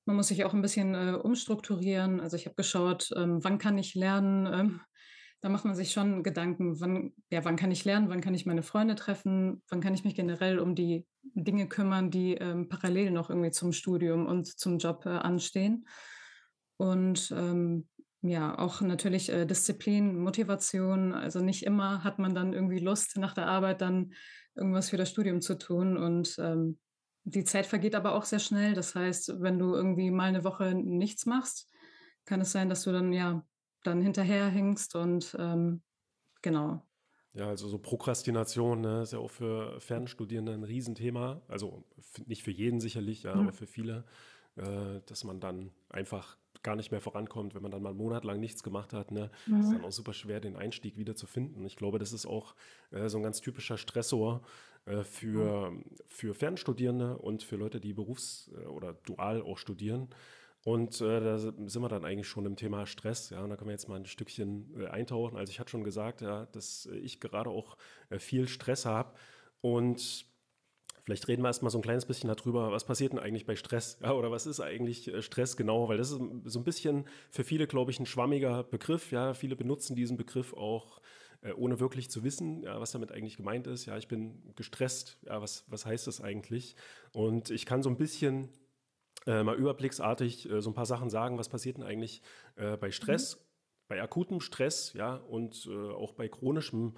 [0.05, 2.19] Man muss sich auch ein bisschen äh, umstrukturieren.
[2.19, 4.47] Also ich habe geschaut, ähm, wann kann ich lernen?
[4.51, 4.81] Ähm,
[5.41, 8.45] da macht man sich schon Gedanken, wann, ja, wann kann ich lernen, wann kann ich
[8.45, 13.11] meine Freunde treffen, wann kann ich mich generell um die Dinge kümmern, die ähm, parallel
[13.11, 15.87] noch irgendwie zum Studium und zum Job äh, anstehen.
[16.77, 17.87] Und ähm,
[18.21, 21.11] ja, auch natürlich äh, Disziplin, Motivation.
[21.11, 24.13] Also nicht immer hat man dann irgendwie Lust, nach der Arbeit dann
[24.55, 25.98] irgendwas für das Studium zu tun.
[25.98, 26.79] Und ähm,
[27.24, 28.74] die Zeit vergeht aber auch sehr schnell.
[28.74, 31.70] Das heißt, wenn du irgendwie mal eine Woche nichts machst,
[32.25, 33.46] kann es sein, dass du dann ja
[33.84, 35.81] dann hinterherhängst und ähm,
[36.41, 36.86] genau.
[37.34, 41.41] Ja, also so Prokrastination ne, ist ja auch für Fernstudierende ein Riesenthema.
[41.48, 41.86] Also
[42.25, 43.41] nicht für jeden sicherlich, ja, mhm.
[43.41, 44.03] aber für viele,
[44.58, 48.24] äh, dass man dann einfach gar nicht mehr vorankommt, wenn man dann mal einen Monat
[48.24, 49.12] lang nichts gemacht hat.
[49.12, 49.31] Ne?
[49.48, 49.62] Mhm.
[49.62, 51.65] ist dann auch super schwer, den Einstieg wieder zu finden.
[51.65, 52.55] Ich glaube, das ist auch
[52.91, 54.41] äh, so ein ganz typischer Stressor
[54.86, 55.84] äh, für, mhm.
[56.08, 60.10] für Fernstudierende und für Leute, die berufs- äh, oder dual auch studieren.
[60.63, 63.31] Und äh, da sind wir dann eigentlich schon im Thema Stress.
[63.31, 65.38] Ja, und da können wir jetzt mal ein Stückchen äh, eintauchen.
[65.38, 67.77] Also ich hatte schon gesagt, ja, dass ich gerade auch
[68.10, 69.13] äh, viel Stress habe
[69.62, 70.25] und
[71.03, 73.98] Vielleicht reden wir erstmal so ein kleines bisschen darüber, was passiert denn eigentlich bei Stress?
[74.01, 75.89] Ja, oder was ist eigentlich äh, Stress genau?
[75.89, 79.12] Weil das ist so ein bisschen für viele, glaube ich, ein schwammiger Begriff.
[79.12, 81.01] Ja, viele benutzen diesen Begriff auch
[81.41, 83.86] äh, ohne wirklich zu wissen, ja, was damit eigentlich gemeint ist.
[83.86, 85.17] Ja, ich bin gestresst.
[85.25, 86.75] Ja, was, was heißt das eigentlich?
[87.13, 88.50] Und ich kann so ein bisschen
[89.25, 92.22] äh, mal überblicksartig äh, so ein paar Sachen sagen, was passiert denn eigentlich
[92.57, 93.42] äh, bei Stress, mhm.
[93.87, 96.96] bei akutem Stress, ja, und äh, auch bei chronischem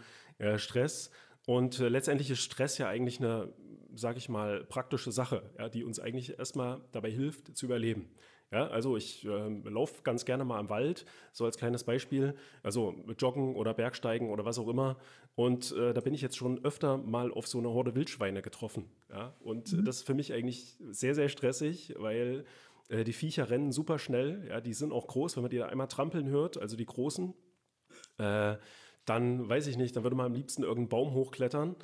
[0.57, 1.11] Stress.
[1.45, 3.53] Und letztendlich ist Stress ja eigentlich eine
[3.95, 8.09] sage ich mal, praktische Sache, ja, die uns eigentlich erstmal dabei hilft, zu überleben.
[8.53, 12.93] Ja, also ich äh, laufe ganz gerne mal im Wald, so als kleines Beispiel, also
[13.17, 14.97] Joggen oder Bergsteigen oder was auch immer.
[15.33, 18.85] Und äh, da bin ich jetzt schon öfter mal auf so eine Horde Wildschweine getroffen.
[19.09, 19.33] Ja?
[19.39, 19.85] Und mhm.
[19.85, 22.45] das ist für mich eigentlich sehr, sehr stressig, weil
[22.89, 24.45] äh, die Viecher rennen super schnell.
[24.47, 24.61] Ja?
[24.61, 27.33] Die sind auch groß, wenn man die da einmal trampeln hört, also die großen.
[28.19, 28.57] Äh,
[29.05, 31.75] dann weiß ich nicht, dann würde man am liebsten irgendeinen Baum hochklettern.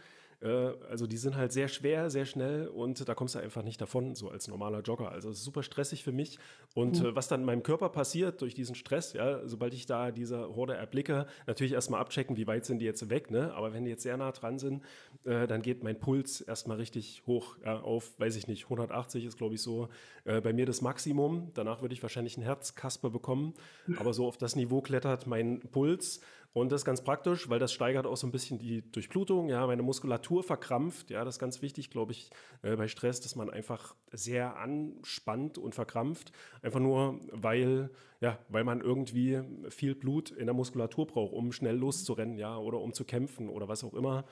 [0.41, 0.47] Äh,
[0.89, 4.15] also die sind halt sehr schwer, sehr schnell und da kommst du einfach nicht davon,
[4.15, 5.12] so als normaler Jogger.
[5.12, 6.39] Also es ist super stressig für mich.
[6.75, 7.15] Und mhm.
[7.15, 10.75] was dann in meinem Körper passiert durch diesen Stress, ja, sobald ich da diese Horde
[10.75, 13.54] erblicke, natürlich erstmal abchecken, wie weit sind die jetzt weg, ne?
[13.54, 14.84] Aber wenn die jetzt sehr nah dran sind,
[15.25, 19.38] äh, dann geht mein Puls erstmal richtig hoch, ja, auf, weiß ich nicht, 180 ist,
[19.38, 19.89] glaube ich, so
[20.25, 21.52] äh, bei mir das Maximum.
[21.54, 23.54] Danach würde ich wahrscheinlich einen Herzkasper bekommen.
[23.97, 26.21] Aber so auf das Niveau klettert mein Puls.
[26.59, 29.47] Und das ist ganz praktisch, weil das steigert auch so ein bisschen die Durchblutung.
[29.49, 31.09] Ja, meine Muskulatur verkrampft.
[31.09, 32.29] Ja, das ist ganz wichtig, glaube ich,
[32.63, 36.31] äh, bei Stress, dass man einfach sehr anspannt und verkrampft.
[36.61, 41.77] Einfach nur, weil, ja, weil man irgendwie viel Blut in der Muskulatur braucht, um schnell
[41.77, 44.25] loszurennen, ja, oder um zu kämpfen oder was auch immer.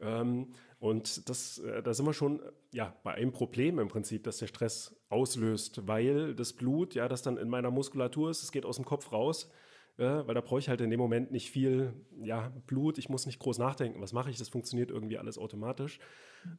[0.00, 2.40] Ähm, und das, äh, da sind wir schon
[2.72, 7.22] ja, bei einem Problem im Prinzip, dass der Stress auslöst, weil das Blut, ja, das
[7.22, 9.50] dann in meiner Muskulatur ist, es geht aus dem Kopf raus
[9.96, 13.38] weil da brauche ich halt in dem Moment nicht viel ja, Blut, ich muss nicht
[13.38, 15.98] groß nachdenken, was mache ich, das funktioniert irgendwie alles automatisch.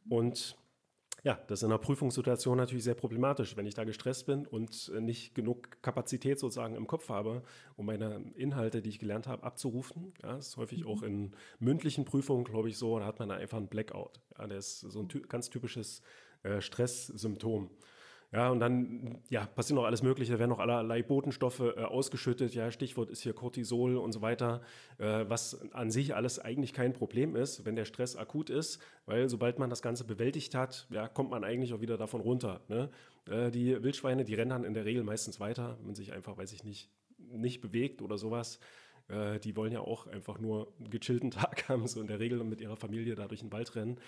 [0.08, 0.56] Und
[1.24, 4.92] ja, das ist in einer Prüfungssituation natürlich sehr problematisch, wenn ich da gestresst bin und
[5.00, 7.42] nicht genug Kapazität sozusagen im Kopf habe,
[7.76, 10.14] um meine Inhalte, die ich gelernt habe, abzurufen.
[10.22, 13.34] Ja, das ist häufig auch in mündlichen Prüfungen, glaube ich, so, da hat man da
[13.34, 14.20] einfach einen Blackout.
[14.38, 16.02] Ja, der ist so ein ty ganz typisches
[16.44, 17.70] äh, Stresssymptom.
[18.30, 22.54] Ja, und dann ja, passiert noch alles Mögliche, da werden noch allerlei Botenstoffe äh, ausgeschüttet.
[22.54, 24.60] Ja, Stichwort ist hier Cortisol und so weiter,
[24.98, 29.30] äh, was an sich alles eigentlich kein Problem ist, wenn der Stress akut ist, weil
[29.30, 32.60] sobald man das Ganze bewältigt hat, ja, kommt man eigentlich auch wieder davon runter.
[32.68, 32.90] Ne?
[33.30, 36.36] Äh, die Wildschweine, die rennen dann in der Regel meistens weiter, wenn man sich einfach,
[36.36, 38.60] weiß ich nicht, nicht bewegt oder sowas.
[39.08, 42.44] Äh, die wollen ja auch einfach nur einen gechillten Tag haben, so in der Regel
[42.44, 43.98] mit ihrer Familie da durch den Wald rennen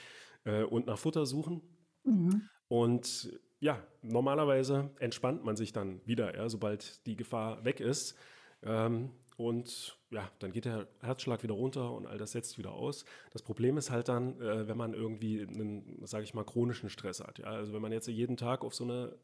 [0.44, 1.62] äh, und nach Futter suchen.
[2.04, 2.42] Mhm.
[2.70, 8.16] Und ja, normalerweise entspannt man sich dann wieder, ja, sobald die Gefahr weg ist.
[8.62, 13.04] Ähm, und ja, dann geht der Herzschlag wieder runter und all das setzt wieder aus.
[13.32, 17.18] Das Problem ist halt dann, äh, wenn man irgendwie einen, sage ich mal, chronischen Stress
[17.18, 17.40] hat.
[17.40, 17.46] Ja?
[17.46, 19.16] Also wenn man jetzt jeden Tag auf so eine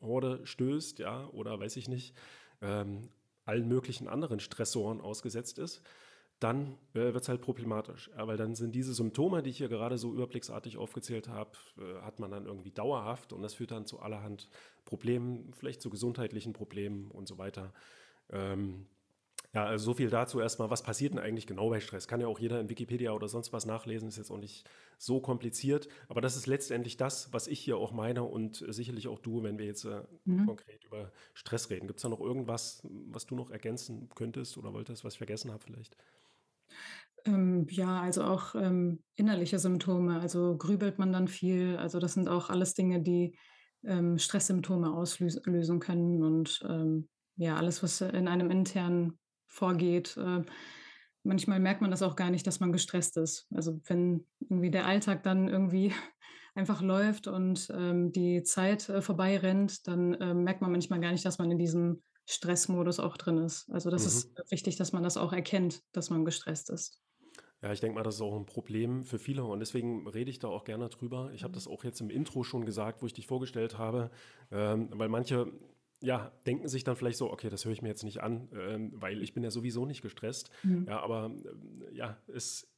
[0.00, 2.16] Horde stößt, ja, oder weiß ich nicht,
[2.62, 3.10] ähm,
[3.44, 5.82] allen möglichen anderen Stressoren ausgesetzt ist,
[6.40, 8.10] dann äh, wird es halt problematisch.
[8.16, 12.00] Ja, weil dann sind diese Symptome, die ich hier gerade so überblicksartig aufgezählt habe, äh,
[12.02, 14.48] hat man dann irgendwie dauerhaft und das führt dann zu allerhand
[14.84, 17.72] Problemen, vielleicht zu gesundheitlichen Problemen und so weiter.
[18.30, 18.86] Ähm,
[19.54, 20.70] ja, also so viel dazu erstmal.
[20.70, 22.06] Was passiert denn eigentlich genau bei Stress?
[22.06, 25.20] Kann ja auch jeder in Wikipedia oder sonst was nachlesen, ist jetzt auch nicht so
[25.20, 25.88] kompliziert.
[26.08, 29.58] Aber das ist letztendlich das, was ich hier auch meine und sicherlich auch du, wenn
[29.58, 30.46] wir jetzt äh, mhm.
[30.46, 31.86] konkret über Stress reden.
[31.86, 35.50] Gibt es da noch irgendwas, was du noch ergänzen könntest oder wolltest, was ich vergessen
[35.50, 35.96] habe vielleicht?
[37.28, 40.20] Ähm, ja, also auch ähm, innerliche Symptome.
[40.20, 41.76] Also grübelt man dann viel.
[41.76, 43.36] Also das sind auch alles Dinge, die
[43.84, 50.16] ähm, Stresssymptome auslösen können und ähm, ja, alles, was in einem internen vorgeht.
[50.16, 50.42] Äh,
[51.22, 53.46] manchmal merkt man das auch gar nicht, dass man gestresst ist.
[53.54, 55.92] Also wenn irgendwie der Alltag dann irgendwie
[56.54, 61.12] einfach läuft und ähm, die Zeit äh, vorbei rennt, dann äh, merkt man manchmal gar
[61.12, 63.70] nicht, dass man in diesem Stressmodus auch drin ist.
[63.70, 64.08] Also das mhm.
[64.08, 67.00] ist wichtig, dass man das auch erkennt, dass man gestresst ist.
[67.62, 70.38] Ja, ich denke mal, das ist auch ein Problem für viele und deswegen rede ich
[70.38, 71.30] da auch gerne drüber.
[71.34, 71.54] Ich habe mhm.
[71.54, 74.10] das auch jetzt im Intro schon gesagt, wo ich dich vorgestellt habe,
[74.52, 75.52] ähm, weil manche
[76.00, 78.92] ja, denken sich dann vielleicht so, okay, das höre ich mir jetzt nicht an, ähm,
[78.94, 80.50] weil ich bin ja sowieso nicht gestresst.
[80.62, 80.86] Mhm.
[80.88, 81.32] Ja, aber
[81.90, 82.68] äh, ja, es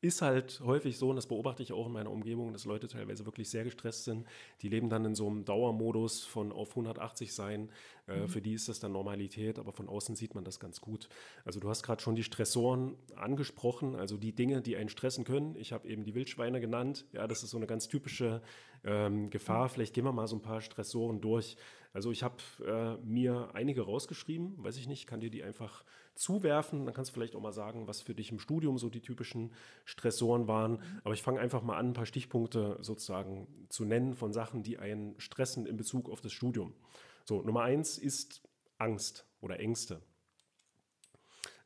[0.00, 3.26] ist halt häufig so, und das beobachte ich auch in meiner Umgebung, dass Leute teilweise
[3.26, 4.26] wirklich sehr gestresst sind.
[4.62, 7.68] Die leben dann in so einem Dauermodus von auf 180 sein.
[8.06, 8.28] Äh, mhm.
[8.28, 11.08] Für die ist das dann Normalität, aber von außen sieht man das ganz gut.
[11.44, 15.56] Also du hast gerade schon die Stressoren angesprochen, also die Dinge, die einen stressen können.
[15.56, 17.04] Ich habe eben die Wildschweine genannt.
[17.12, 18.40] Ja, das ist so eine ganz typische
[18.84, 19.64] ähm, Gefahr.
[19.64, 19.70] Mhm.
[19.70, 21.56] Vielleicht gehen wir mal so ein paar Stressoren durch.
[21.92, 25.82] Also ich habe äh, mir einige rausgeschrieben, weiß ich nicht, kann dir die einfach
[26.18, 26.84] zuwerfen.
[26.84, 29.52] Dann kannst du vielleicht auch mal sagen, was für dich im Studium so die typischen
[29.84, 30.72] Stressoren waren.
[30.72, 31.00] Mhm.
[31.04, 34.78] Aber ich fange einfach mal an, ein paar Stichpunkte sozusagen zu nennen von Sachen, die
[34.78, 36.74] einen stressen in Bezug auf das Studium.
[37.24, 38.42] So, Nummer eins ist
[38.78, 40.02] Angst oder Ängste.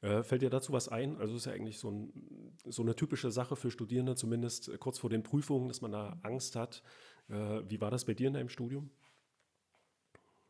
[0.02, 1.16] Äh, fällt dir dazu was ein?
[1.18, 5.10] Also ist ja eigentlich so, ein, so, eine typische Sache für Studierende, zumindest kurz vor
[5.10, 6.82] den Prüfungen, dass man da Angst hat.
[7.28, 8.90] Äh, wie war das bei dir in deinem Studium?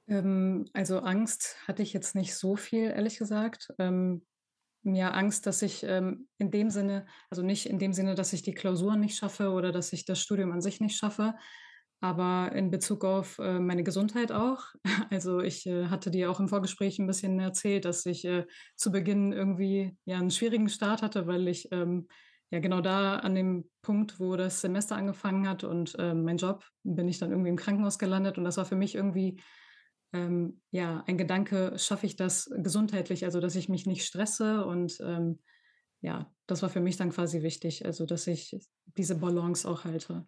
[0.08, 3.68] Ähm, also Angst hatte ich jetzt nicht so viel, ehrlich gesagt.
[3.78, 4.24] Ähm,
[4.84, 8.42] ja, Angst, dass ich ähm, in dem Sinne, also nicht in dem Sinne, dass ich
[8.42, 11.34] die Klausuren nicht schaffe oder dass ich das Studium an sich nicht schaffe,
[12.00, 14.64] aber in Bezug auf äh, meine Gesundheit auch.
[15.10, 18.90] Also ich äh, hatte dir auch im Vorgespräch ein bisschen erzählt, dass ich äh, zu
[18.90, 22.08] Beginn irgendwie ja einen schwierigen Start hatte, weil ich ähm,
[22.50, 26.64] ja genau da an dem Punkt, wo das Semester angefangen hat und äh, mein Job,
[26.82, 29.40] bin ich dann irgendwie im Krankenhaus gelandet und das war für mich irgendwie
[30.12, 34.98] ähm, ja, ein Gedanke, schaffe ich das gesundheitlich, also dass ich mich nicht stresse und
[35.00, 35.38] ähm,
[36.00, 38.58] ja, das war für mich dann quasi wichtig, also dass ich
[38.96, 40.26] diese Balance auch halte.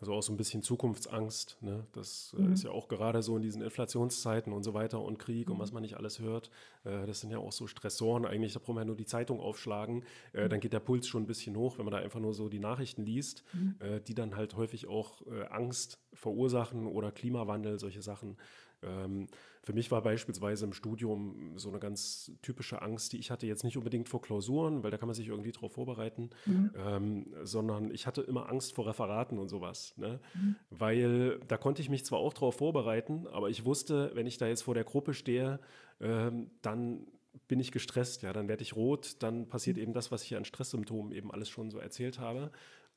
[0.00, 1.56] Also auch so ein bisschen Zukunftsangst.
[1.62, 1.86] Ne?
[1.92, 2.52] Das äh, mhm.
[2.52, 5.70] ist ja auch gerade so in diesen Inflationszeiten und so weiter und Krieg und was
[5.70, 5.76] mhm.
[5.76, 6.50] man nicht alles hört.
[6.82, 8.26] Äh, das sind ja auch so Stressoren.
[8.26, 10.04] Eigentlich, da braucht man ja nur die Zeitung aufschlagen.
[10.32, 10.48] Äh, mhm.
[10.50, 12.58] Dann geht der Puls schon ein bisschen hoch, wenn man da einfach nur so die
[12.58, 13.76] Nachrichten liest, mhm.
[13.78, 18.36] Äh, die dann halt häufig auch äh, Angst verursachen oder Klimawandel, solche Sachen.
[18.84, 19.28] Ähm,
[19.62, 23.64] für mich war beispielsweise im Studium so eine ganz typische Angst, die ich hatte jetzt
[23.64, 26.70] nicht unbedingt vor Klausuren, weil da kann man sich irgendwie drauf vorbereiten, mhm.
[26.76, 29.94] ähm, sondern ich hatte immer Angst vor Referaten und sowas.
[29.96, 30.20] Ne?
[30.34, 30.56] Mhm.
[30.68, 34.46] Weil da konnte ich mich zwar auch drauf vorbereiten, aber ich wusste, wenn ich da
[34.46, 35.60] jetzt vor der Gruppe stehe,
[36.00, 37.06] ähm, dann
[37.48, 39.82] bin ich gestresst, ja, dann werde ich rot, dann passiert mhm.
[39.82, 42.50] eben das, was ich hier an Stresssymptomen eben alles schon so erzählt habe.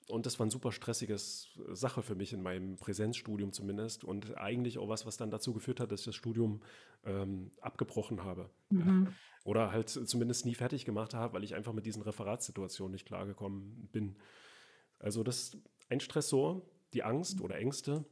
[0.08, 4.38] Und das war ein super stressiges äh, Sache für mich in meinem Präsenzstudium zumindest und
[4.38, 6.62] eigentlich auch was, was dann dazu geführt hat, dass ich das Studium
[7.06, 8.50] ähm, abgebrochen habe.
[8.70, 9.10] Mhm.
[9.44, 13.90] Oder halt zumindest nie fertig gemacht habe, weil ich einfach mit diesen Referatssituationen nicht klargekommen
[13.92, 14.18] bin.
[15.00, 15.58] Also das ist
[15.90, 16.62] ein Stressor,
[16.94, 18.06] die Angst oder Ängste.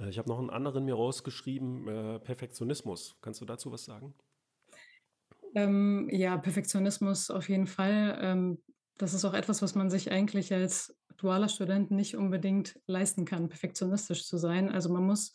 [0.00, 3.16] Äh, ich habe noch einen anderen mir rausgeschrieben, äh, Perfektionismus.
[3.20, 4.14] Kannst du dazu was sagen?
[5.54, 8.18] Ähm, ja, Perfektionismus auf jeden Fall.
[8.20, 8.58] Ähm,
[8.98, 13.48] das ist auch etwas, was man sich eigentlich als dualer Student nicht unbedingt leisten kann,
[13.48, 14.70] perfektionistisch zu sein.
[14.70, 15.32] Also man muss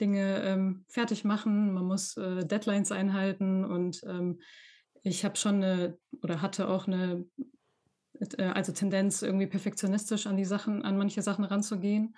[0.00, 4.40] Dinge ähm, fertig machen, man muss äh, Deadlines einhalten und ähm,
[5.02, 7.24] ich habe schon eine oder hatte auch eine
[8.36, 12.16] äh, also Tendenz irgendwie perfektionistisch an die Sachen, an manche Sachen ranzugehen.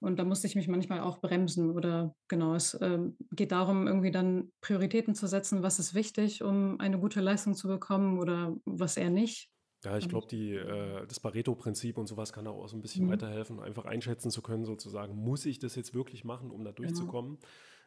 [0.00, 2.98] Und da musste ich mich manchmal auch bremsen oder genau, es äh,
[3.32, 7.68] geht darum, irgendwie dann Prioritäten zu setzen, was ist wichtig, um eine gute Leistung zu
[7.68, 9.50] bekommen oder was eher nicht.
[9.84, 13.10] Ja, ich glaube, äh, das Pareto-Prinzip und sowas kann auch so ein bisschen mhm.
[13.10, 16.88] weiterhelfen, einfach einschätzen zu können, sozusagen, muss ich das jetzt wirklich machen, um da genau.
[16.88, 17.38] durchzukommen?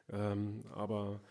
[0.08, 0.32] Genau.
[0.32, 1.22] Ähm, aber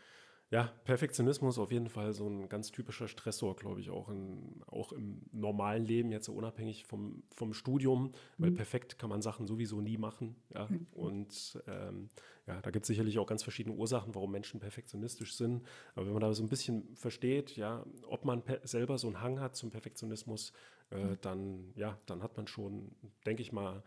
[0.50, 4.92] Ja, Perfektionismus auf jeden Fall so ein ganz typischer Stressor, glaube ich, auch, in, auch
[4.92, 8.54] im normalen Leben, jetzt so unabhängig vom, vom Studium, weil Mhm.
[8.54, 10.37] perfekt kann man Sachen sowieso nie machen.
[10.54, 10.87] Ja, Mhm.
[10.92, 12.11] und ähm,
[12.46, 15.66] ja, da gibt es sicherlich auch ganz verschiedene Ursachen, warum Menschen perfektionistisch sind.
[15.96, 19.40] Aber wenn man da so ein bisschen versteht, ja, ob man selber so einen Hang
[19.40, 20.52] hat zum Perfektionismus,
[20.90, 22.94] äh, dann, ja, dann hat man schon,
[23.26, 23.82] denke ich mal,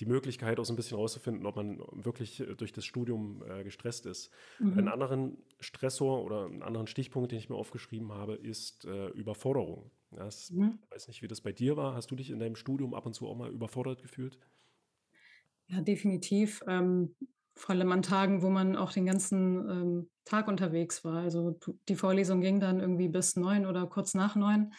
[0.00, 3.64] die Möglichkeit, auch so ein bisschen rauszufinden, ob man wirklich äh, durch das Studium äh,
[3.64, 4.30] gestresst ist.
[4.70, 4.88] Einen Mhm.
[4.88, 9.90] anderen Stressor oder einen anderen Stichpunkt, den ich mir aufgeschrieben habe, ist äh, Überforderung.
[10.10, 10.78] Das, Mhm.
[10.82, 11.94] ich weiß nicht, wie das bei dir war.
[11.94, 14.38] Hast du dich in deinem Studium ab und zu auch mal überfordert gefühlt?
[15.66, 16.62] Ja, definitiv.
[16.66, 17.16] Ähm,
[17.56, 21.18] vor allem an Tagen, wo man auch den ganzen, ähm, Tag unterwegs war.
[21.22, 24.72] Also, die Vorlesung ging dann irgendwie bis 9 oder kurz nach 9.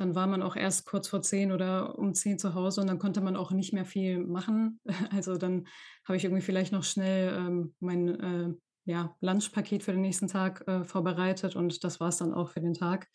[0.00, 2.98] Dann war man auch erst kurz vor 10 oder um 10 zu Hause und dann
[2.98, 4.80] konnte man auch nicht mehr viel machen.
[5.12, 5.66] Also, dann
[6.06, 8.54] habe ich irgendwie vielleicht noch schnell, ähm, mein, äh,
[8.86, 12.72] ja, Lunchpaket für den nächsten Tag, äh, vorbereitet und das war's dann auch für den
[12.74, 13.08] Tag.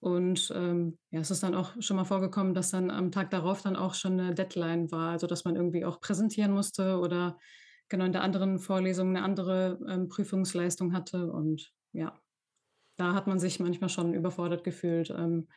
[0.00, 3.62] Und, ähm, ja, es ist dann auch schon mal vorgekommen, dass dann am Tag darauf
[3.62, 7.38] dann auch schon 'ne Deadline war, also, dass man irgendwie auch präsentieren musste oder
[7.88, 12.20] genau in der anderen Vorlesung 'ne andere, ähm, Prüfungsleistung hatte und ja,
[12.96, 15.10] da hat man sich manchmal schon überfordert gefühlt.
[15.10, 15.48] Ähm,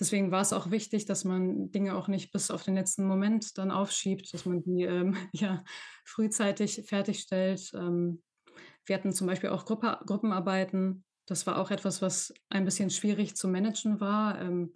[0.00, 3.70] deswegen war's auch wichtig, dass man Dinge auch nicht bis auf den letzten Moment dann
[3.70, 5.62] aufschiebt, dass man die, ähm, ja,
[6.04, 7.70] frühzeitig fertigstellt.
[7.74, 8.22] Ähm,
[8.86, 11.04] wir hatten zum Beispiel auch Gruppe Gruppenarbeiten.
[11.26, 14.74] Das war auch etwas, was ein bisschen schwierig zu managen war, ähm,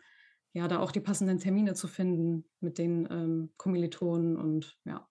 [0.52, 5.08] ja, da auch die passenden Termine zu finden mit den, ähm, Kommilitonen und ja.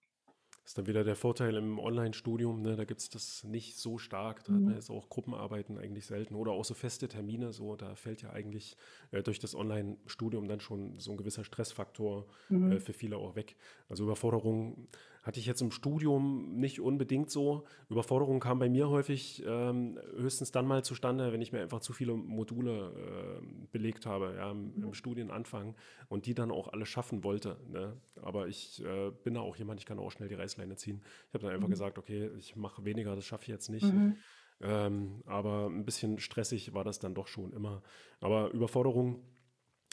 [0.66, 2.74] Ist dann wieder der Vorteil im Online-Studium, ne?
[2.76, 4.44] Da gibt es das nicht so stark.
[4.44, 4.76] Da hat man Mhm.
[4.76, 7.52] jetzt auch Gruppenarbeiten eigentlich selten oder auch so feste Termine.
[7.52, 8.76] So, da fällt ja eigentlich
[9.10, 12.28] äh, durch das Online-Studium dann schon so ein gewisser Stressfaktor
[12.64, 12.80] äh, Mhm.
[12.80, 13.56] für viele auch weg.
[13.90, 14.88] Also Überforderung
[15.24, 17.64] hatte ich jetzt im Studium nicht unbedingt so.
[17.88, 21.92] Überforderung kam bei mir häufig ähm, höchstens dann mal zustande, wenn ich mir einfach zu
[21.92, 25.74] viele Module äh, belegt habe, ja, im, im Studienanfang
[26.08, 27.56] und die dann auch alle schaffen wollte.
[27.70, 27.96] Ne?
[28.22, 31.02] Aber ich äh, bin da auch jemand, ich kann auch schnell die Reißleine ziehen.
[31.28, 31.72] Ich habe dann einfach Mhm.
[31.72, 33.90] gesagt, okay, ich mache weniger, das schaffe ich jetzt nicht.
[33.90, 34.16] Mhm.
[34.60, 37.82] Ähm, aber ein bisschen stressig war das dann doch schon immer.
[38.20, 39.22] Aber Überforderung,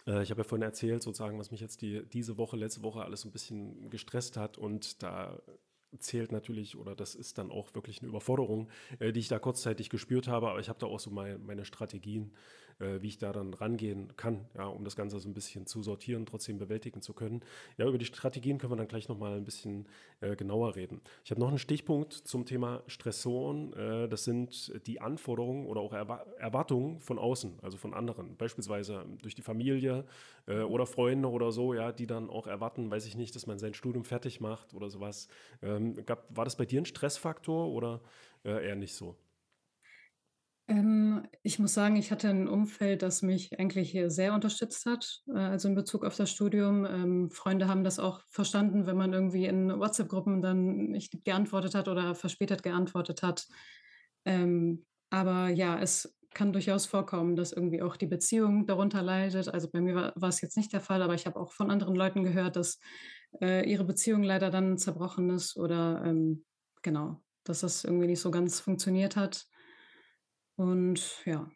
[0.05, 3.25] ich habe ja vorhin erzählt, sozusagen, was mich jetzt die, diese Woche, letzte Woche alles
[3.25, 4.57] ein bisschen gestresst hat.
[4.57, 5.39] Und da
[5.99, 9.89] zählt natürlich, oder das ist dann auch wirklich eine Überforderung, äh, die ich da kurzzeitig
[9.89, 10.49] gespürt habe.
[10.49, 12.33] Aber ich habe da auch so mein, meine Strategien,
[12.81, 15.83] äh, wie ich da dann rangehen kann, ja, um das Ganze so ein bisschen zu
[15.83, 17.41] sortieren, trotzdem bewältigen zu können.
[17.77, 19.87] Ja, über die Strategien können wir dann gleich nochmal ein bisschen
[20.19, 21.01] äh, genauer reden.
[21.23, 23.73] Ich habe noch einen Stichpunkt zum Thema Stressoren.
[23.73, 29.05] Äh, das sind die Anforderungen oder auch Erwa Erwartungen von außen, also von anderen, beispielsweise
[29.21, 30.05] durch die Familie
[30.47, 33.59] äh, oder Freunde oder so, ja, die dann auch erwarten, weiß ich nicht, dass man
[33.59, 35.27] sein Studium fertig macht oder sowas.
[35.61, 38.01] Ähm, gab, war das bei dir ein Stressfaktor oder
[38.43, 39.15] äh, eher nicht so?
[40.71, 45.37] Ähm, ich muss sagen, ich hatte ein Umfeld, das mich eigentlich, sehr unterstützt hat, äh,
[45.37, 46.85] also in Bezug auf das Studium.
[46.85, 51.87] Ähm, Freunde haben das auch verstanden, wenn man irgendwie in WhatsApp-Gruppen dann nicht geantwortet hat
[51.89, 53.47] oder verspätet geantwortet hat.
[54.25, 59.49] Ähm, aber ja, es kann durchaus vorkommen, dass irgendwie auch die Beziehung darunter leidet.
[59.49, 61.95] Also, bei mir war war's jetzt nicht der Fall, aber ich habe auch von anderen
[61.95, 62.79] Leuten gehört, dass,
[63.41, 66.45] äh, ihre Beziehung leider dann zerbrochen ist oder, ähm,
[66.81, 69.47] genau, dass das irgendwie nicht so ganz funktioniert hat.
[70.55, 71.51] Und ja.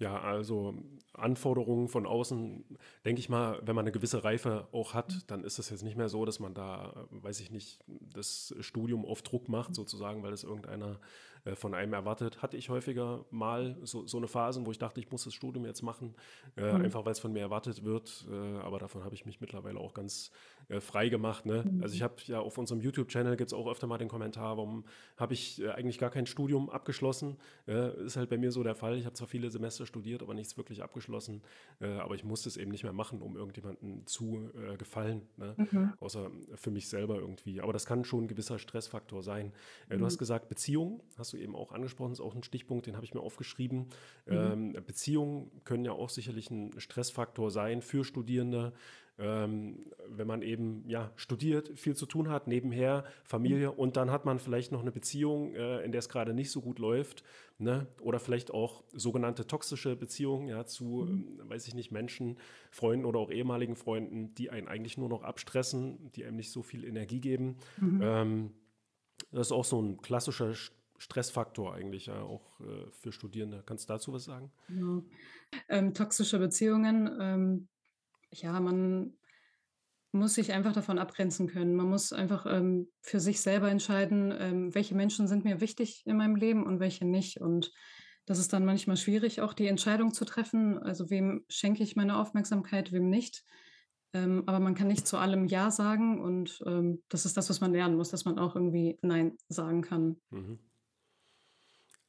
[0.00, 0.74] Ja, also
[1.12, 5.18] Anforderungen von außen, denke ich mal, wenn man eine gewisse Reife auch Mhm.
[5.24, 7.80] hat, dann ist es jetzt nicht mehr so, dass man da, äh, weiß ich nicht,
[7.88, 11.00] das Studium auf Druck macht, sozusagen, weil das irgendeiner
[11.44, 12.42] äh, von einem erwartet.
[12.42, 15.64] Hatte ich häufiger mal so, so eine Phase, wo ich dachte, ich muss das Studium
[15.64, 16.14] jetzt machen,
[16.56, 16.82] äh, Mhm.
[16.82, 18.26] einfach weil es von mir erwartet wird.
[18.30, 20.30] Äh, aber davon habe ich mich mittlerweile auch ganz
[20.68, 21.46] äh, frei gemacht.
[21.46, 21.64] Ne?
[21.80, 22.04] Also ich Mhm.
[22.04, 24.84] habe ja auf unserem YouTube-Channel gibt es auch öfter mal den Kommentar, warum
[25.16, 27.38] habe ich äh, eigentlich gar kein Studium abgeschlossen?
[27.66, 28.96] Ist halt bei mir so der Fall.
[28.98, 31.42] Ich habe zwar viele Semester studiert, aber nichts wirklich abgeschlossen.
[31.80, 35.22] Aber ich musste es eben nicht mehr machen, um irgendjemandem zu gefallen.
[35.36, 35.54] Ne?
[35.56, 35.92] Mhm.
[36.00, 37.60] Außer für mich selber irgendwie.
[37.60, 39.52] Aber das kann schon ein gewisser Stressfaktor sein.
[39.88, 40.04] Du Mhm.
[40.04, 43.14] hast gesagt, Beziehungen, hast du eben auch angesprochen, ist auch ein Stichpunkt, den habe ich
[43.14, 43.88] mir aufgeschrieben.
[44.26, 44.34] Mhm.
[44.34, 48.72] Ähm, Beziehungen können ja auch sicherlich ein Stressfaktor sein für Studierende.
[49.20, 54.24] Ähm, wenn man eben ja, studiert, viel zu tun hat, nebenher Familie und dann hat
[54.24, 57.24] man vielleicht noch eine Beziehung, äh, in der es gerade nicht so gut läuft,
[57.58, 57.88] ne?
[58.00, 61.40] oder vielleicht auch sogenannte toxische Beziehungen ja, zu, Mhm.
[61.40, 62.38] ähm, weiß ich nicht, Menschen,
[62.70, 66.62] Freunden oder auch ehemaligen Freunden, die einen eigentlich nur noch abstressen, die einem nicht so
[66.62, 67.56] viel Energie geben.
[67.80, 68.00] Mhm.
[68.00, 68.50] Ähm,
[69.32, 73.62] das ist auch so ein klassischer Sch- Stressfaktor eigentlich, ja, auch äh, für Studierende.
[73.64, 74.52] Kannst du dazu was sagen?
[74.68, 75.02] Genau.
[75.68, 77.68] Ähm, toxische Beziehungen, ähm,
[78.30, 79.14] ja, man
[80.12, 81.74] muss sich einfach davon abgrenzen können.
[81.74, 86.16] Man muss einfach, ähm, für sich selber entscheiden, ähm, welche Menschen sind mir wichtig in
[86.16, 87.40] meinem Leben und welche nicht.
[87.40, 87.72] Und
[88.26, 92.18] das ist dann manchmal schwierig, auch die Entscheidung zu treffen, also wem schenke ich meine
[92.18, 93.44] Aufmerksamkeit, wem nicht.
[94.14, 97.60] Ähm, aber man kann nicht zu allem Ja sagen und ähm, das ist das, was
[97.60, 100.16] man lernen muss, dass man auch irgendwie Nein sagen kann.
[100.30, 100.58] Mhm.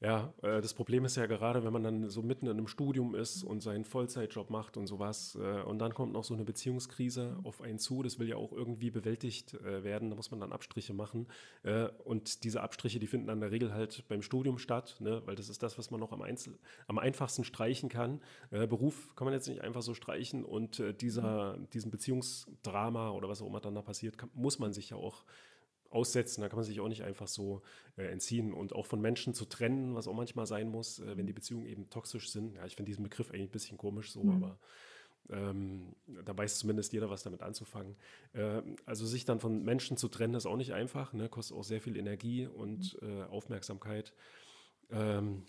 [0.01, 3.15] Ja, äh, das Problem ist ja gerade, wenn man dann so mitten in einem Studium
[3.15, 7.37] ist und seinen Vollzeitjob macht und sowas, äh, und dann kommt noch so eine Beziehungskrise
[7.43, 10.53] auf einen zu, das will ja auch irgendwie bewältigt äh, werden, da muss man dann
[10.53, 11.27] Abstriche machen.
[11.63, 15.21] Äh, und diese Abstriche, die finden dann in der Regel halt beim Studium statt, ne?
[15.25, 16.57] weil das ist das, was man noch am, Einzel
[16.87, 18.21] am einfachsten streichen kann.
[18.51, 23.27] Äh, Beruf kann man jetzt nicht einfach so streichen und äh, dieser, diesem Beziehungsdrama oder
[23.27, 25.25] was auch immer dann da passiert, muss man sich ja auch
[25.89, 26.41] aussetzen.
[26.41, 27.61] Da kann man sich auch nicht einfach so
[27.97, 28.53] äh, entziehen.
[28.53, 31.65] Und auch von Menschen zu trennen, was auch manchmal sein muss, äh, wenn die Beziehungen
[31.65, 32.55] eben toxisch sind.
[32.55, 34.43] Ja, ich finde diesen Begriff eigentlich ein bisschen komisch so, mhm.
[34.43, 34.59] aber
[35.29, 37.95] ähm, da weiß zumindest jeder, was damit anzufangen.
[38.33, 41.29] Äh, also sich dann von Menschen zu trennen, ist auch nicht einfach, ne?
[41.29, 43.09] kostet auch sehr viel Energie und mhm.
[43.09, 44.13] äh, Aufmerksamkeit.
[44.91, 45.43] Ähm,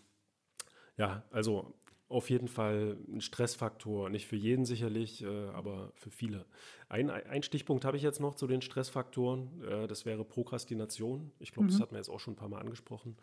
[0.96, 1.74] ja, also
[2.10, 4.10] auf jeden Fall ein Stressfaktor.
[4.10, 6.44] Nicht für jeden sicherlich, äh, aber für viele.
[6.88, 9.62] Ein, ein Stichpunkt habe ich jetzt noch zu den Stressfaktoren.
[9.62, 11.30] Äh, das wäre Prokrastination.
[11.38, 11.70] Ich glaube, mhm.
[11.70, 13.16] das hat man jetzt auch schon ein paar Mal angesprochen.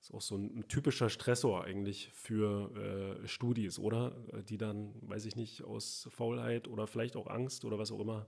[0.00, 4.16] Das ist auch so ein, ein typischer Stressor eigentlich für äh, Studis, oder?
[4.32, 8.00] Äh, die dann, weiß ich nicht, aus Faulheit oder vielleicht auch Angst oder was auch
[8.00, 8.26] immer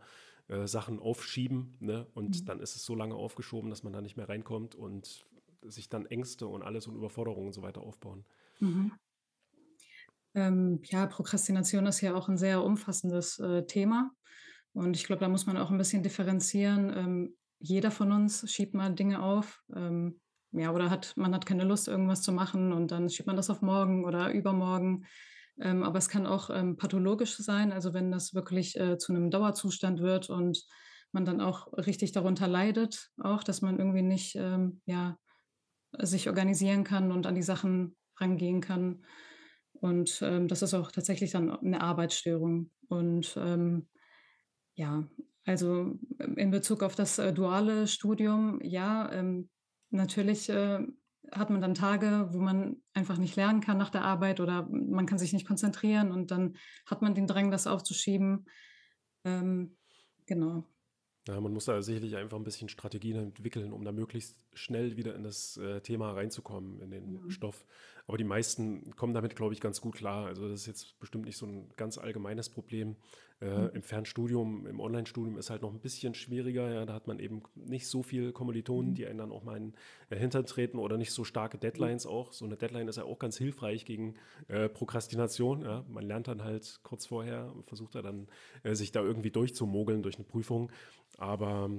[0.65, 1.77] Sachen aufschieben.
[1.81, 2.07] Ne?
[2.15, 2.45] Und mhm.
[2.47, 5.27] dann ist es so lange aufgeschoben, dass man da nicht mehr reinkommt und
[5.61, 8.25] sich dann Ängste und alles und Überforderungen und so weiter aufbauen.
[8.61, 8.93] Mhm.
[10.35, 14.11] Ähm, ja, Prokrastination ist ja auch ein sehr umfassendes, äh, Thema.
[14.73, 16.93] Und ich glaube, da muss man auch ein bisschen differenzieren.
[16.97, 20.21] Ähm, jeder von uns schiebt mal Dinge auf, ähm,
[20.53, 23.51] ja, oder hat man hat keine Lust, irgendwas zu machen und dann schiebt man das
[23.51, 25.05] auf morgen oder übermorgen.
[25.61, 29.31] Ähm, aber es kann auch, ähm, pathologisch sein, also wenn das wirklich, äh, zu einem
[29.31, 30.65] Dauerzustand wird und
[31.13, 35.19] man dann auch richtig darunter leidet auch, dass man irgendwie nicht, ähm, ja,
[35.99, 39.05] sich organisieren kann und an die Sachen rangehen kann.
[39.81, 42.71] Und ähm, das ist auch tatsächlich dann eine Arbeitsstörung.
[42.89, 43.89] Und ähm,
[44.75, 45.09] ja,
[45.45, 49.49] also ähm, in Bezug auf das äh, duale Studium, ja, ähm,
[49.91, 50.81] natürlich äh,
[51.33, 55.07] hat man dann Tage, wo man einfach nicht lernen kann nach der Arbeit oder man
[55.07, 58.47] kann sich nicht konzentrieren und dann hat man den Drang, das aufzuschieben.
[59.25, 59.77] Ähm,
[60.27, 60.65] genau.
[61.29, 65.15] Ja, man muss da sicherlich einfach ein bisschen Strategien entwickeln, um da möglichst schnell wieder
[65.15, 67.31] in das äh, Thema reinzukommen, in den mhm.
[67.31, 67.67] Stoff.
[68.09, 70.27] Aber die meisten kommen damit, glaube ich, ganz gut klar.
[70.27, 72.97] Also das ist jetzt bestimmt nicht so ein ganz allgemeines Problem.
[73.41, 73.71] Äh, mhm.
[73.75, 76.73] Im Fernstudium, im Online-Studium ist halt noch ein bisschen schwieriger.
[76.73, 78.95] Ja, da hat man eben nicht so viele Kommilitonen, mhm.
[78.95, 79.75] die einen dann auch mal in
[80.09, 82.11] äh, Hintern treten oder nicht so starke Deadlines mhm.
[82.11, 82.33] auch.
[82.33, 84.15] So eine Deadline ist ja auch ganz hilfreich gegen
[84.49, 85.61] äh, Prokrastination.
[85.61, 85.85] Ja.
[85.87, 88.27] Man lernt dann halt kurz vorher und versucht da dann
[88.63, 90.73] äh, sich da irgendwie durchzumogeln durch eine Prüfung.
[91.19, 91.71] Aber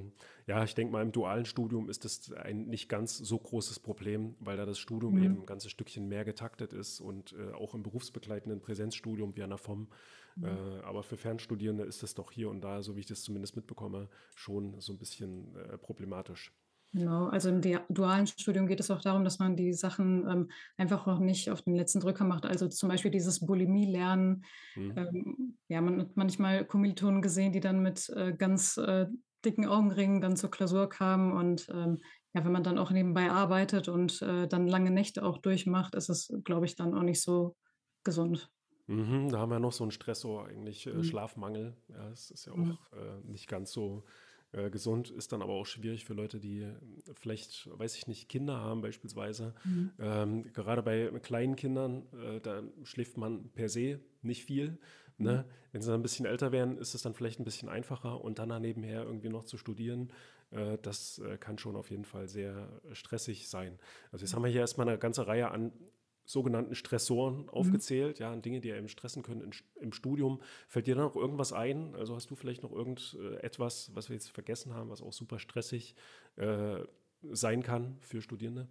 [0.49, 4.35] ja, ich denke mal, im dualen Studium ist das ein nicht ganz so großes Problem,
[4.39, 5.23] weil da das Studium mhm.
[5.23, 9.51] eben ein ganzes Stückchen mehr getaktet ist und äh, auch im berufsbegleitenden Präsenzstudium wie an
[9.51, 9.89] der FOM.
[10.37, 10.45] Mhm.
[10.45, 10.49] Äh,
[10.85, 14.09] aber für Fernstudierende ist das doch hier und da, so wie ich das zumindest mitbekomme,
[14.33, 16.51] schon so ein bisschen äh, problematisch.
[16.93, 21.05] Genau, also im dualen Studium geht es auch darum, dass man die Sachen ähm, einfach
[21.05, 22.47] auch nicht auf den letzten Drücker macht.
[22.47, 24.43] Also zum Beispiel dieses Bulimie-Lernen.
[24.75, 24.93] Mhm.
[24.97, 29.05] Ähm, ja, man hat manchmal Kommilitonen gesehen, die dann mit äh, ganz äh,
[29.45, 31.31] dicken Augenringen dann zur Klausur kamen.
[31.33, 31.99] Und ähm,
[32.33, 36.09] ja, wenn man dann auch nebenbei arbeitet und äh, dann lange Nächte auch durchmacht, ist
[36.09, 37.55] es, glaube ich, dann auch nicht so
[38.03, 38.49] gesund.
[38.87, 41.03] Mhm, da haben wir noch so einen Stressor, eigentlich äh, mhm.
[41.03, 41.75] Schlafmangel.
[41.89, 42.71] Ja, es ist ja mhm.
[42.71, 44.03] auch äh, nicht ganz so
[44.51, 46.67] äh, gesund, ist dann aber auch schwierig für Leute, die
[47.13, 49.53] vielleicht, weiß ich nicht, Kinder haben beispielsweise.
[49.63, 49.91] Mhm.
[49.99, 54.79] Ähm, gerade bei kleinen Kindern, äh, da schläft man per se nicht viel.
[55.19, 55.45] Ne?
[55.45, 55.51] Mhm.
[55.71, 58.39] Wenn sie dann ein bisschen älter werden, ist es dann vielleicht ein bisschen einfacher und
[58.39, 60.11] dann nebenher irgendwie noch zu studieren,
[60.51, 63.77] äh, das äh, kann schon auf jeden Fall sehr stressig sein.
[64.11, 65.71] Also jetzt haben wir hier erstmal eine ganze Reihe an
[66.25, 67.49] sogenannten Stressoren mhm.
[67.49, 69.51] aufgezählt, ja, Dinge, die einem stressen können in,
[69.81, 70.41] im Studium.
[70.67, 71.95] Fällt dir da noch irgendwas ein?
[71.95, 75.95] Also hast du vielleicht noch irgendetwas, was wir jetzt vergessen haben, was auch super stressig
[76.35, 76.81] äh,
[77.31, 78.67] sein kann für Studierende?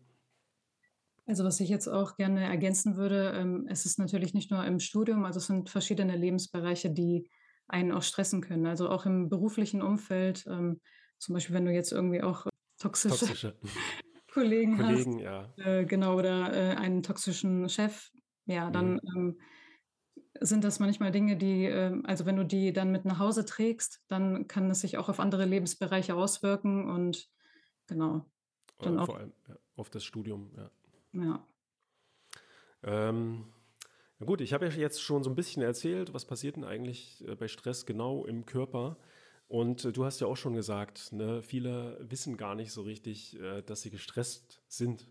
[1.29, 4.81] Also was ich jetzt auch gerne ergänzen würde, ähm, es ist natürlich nicht nur im
[4.81, 7.29] Studium, also es sind verschiedene Lebensbereiche, die
[7.69, 8.65] einen auch stressen können.
[8.65, 10.81] Also auch im beruflichen Umfeld, ähm,
[11.19, 12.47] zum Beispiel wenn du jetzt irgendwie auch
[12.79, 13.59] toxische, toxische.
[14.33, 15.53] Kollegen, Kollegen hast, ja.
[15.59, 18.11] äh, genau, oder äh, einen toxischen Chef,
[18.47, 19.01] ja, dann mhm.
[19.15, 19.41] ähm,
[20.41, 24.03] sind das manchmal Dinge, die, äh, also wenn du die dann mit nach Hause trägst,
[24.09, 27.29] dann kann es sich auch auf andere Lebensbereiche auswirken und
[27.87, 28.25] genau.
[28.79, 30.71] Dann vor allem ja, auf das Studium, ja.
[31.13, 31.45] Ja.
[32.83, 33.45] Ähm,
[34.19, 37.25] na gut, ich habe ja jetzt schon so ein bisschen erzählt, was passiert denn eigentlich
[37.27, 38.97] äh, bei Stress genau im Körper.
[39.49, 43.39] Und äh, du hast ja auch schon gesagt, ne, viele wissen gar nicht so richtig,
[43.41, 45.09] äh, dass sie gestresst sind.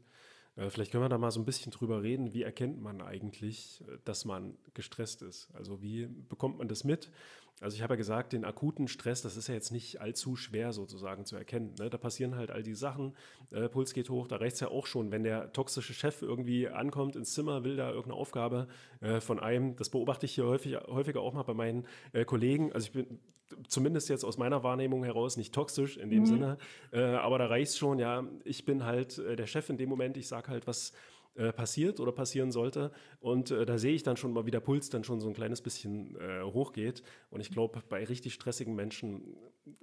[0.69, 4.25] Vielleicht können wir da mal so ein bisschen drüber reden, wie erkennt man eigentlich, dass
[4.25, 5.49] man gestresst ist?
[5.53, 7.11] Also wie bekommt man das mit?
[7.59, 10.73] Also ich habe ja gesagt, den akuten Stress, das ist ja jetzt nicht allzu schwer
[10.73, 11.73] sozusagen zu erkennen.
[11.79, 11.89] Ne?
[11.89, 13.15] Da passieren halt all die Sachen,
[13.51, 16.67] äh, Puls geht hoch, da reicht es ja auch schon, wenn der toxische Chef irgendwie
[16.67, 18.67] ankommt ins Zimmer, will da irgendeine Aufgabe
[19.01, 19.75] äh, von einem.
[19.75, 22.71] Das beobachte ich hier häufig, häufiger auch mal bei meinen äh, Kollegen.
[22.73, 23.19] Also ich bin
[23.67, 26.25] zumindest jetzt aus meiner Wahrnehmung heraus nicht toxisch in dem mhm.
[26.25, 26.57] Sinne,
[26.91, 29.89] äh, aber da reicht es schon, ja, ich bin halt äh, der Chef in dem
[29.89, 30.93] Moment, ich sage halt, was
[31.37, 32.91] äh, passiert oder passieren sollte.
[33.19, 35.33] Und äh, da sehe ich dann schon mal, wie der Puls dann schon so ein
[35.33, 37.03] kleines bisschen äh, hochgeht.
[37.29, 39.37] Und ich glaube, bei richtig stressigen Menschen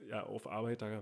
[0.08, 1.00] ja, auf Arbeit, da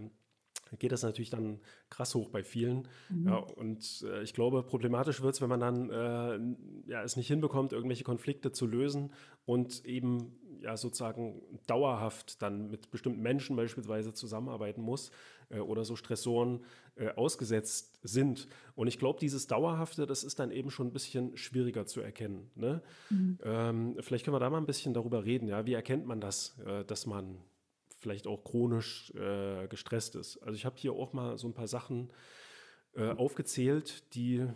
[0.78, 2.88] geht das natürlich dann krass hoch bei vielen.
[3.09, 3.28] Mhm.
[3.28, 7.28] Ja, und äh, ich glaube, problematisch wird es, wenn man dann äh, ja, es nicht
[7.28, 9.12] hinbekommt, irgendwelche Konflikte zu lösen
[9.44, 15.10] und eben ja sozusagen dauerhaft dann mit bestimmten Menschen beispielsweise zusammenarbeiten muss
[15.50, 16.64] äh, oder so Stressoren
[16.96, 18.48] äh, ausgesetzt sind.
[18.74, 22.50] Und ich glaube, dieses Dauerhafte, das ist dann eben schon ein bisschen schwieriger zu erkennen.
[22.54, 22.82] Ne?
[23.10, 23.38] Mhm.
[23.44, 25.48] Ähm, vielleicht können wir da mal ein bisschen darüber reden.
[25.48, 25.66] Ja?
[25.66, 27.38] Wie erkennt man das, äh, dass man
[27.98, 30.38] vielleicht auch chronisch äh, gestresst ist?
[30.38, 32.10] Also ich habe hier auch mal so ein paar Sachen
[32.94, 34.46] äh, aufgezählt, die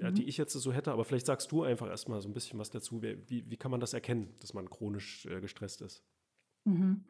[0.00, 0.28] ja, die mhm.
[0.28, 3.02] ich jetzt so hätte, aber vielleicht sagst du einfach erstmal so ein bisschen was dazu.
[3.02, 6.04] Wie, wie kann man das erkennen, dass man chronisch äh, gestresst ist?
[6.64, 7.04] Mhm.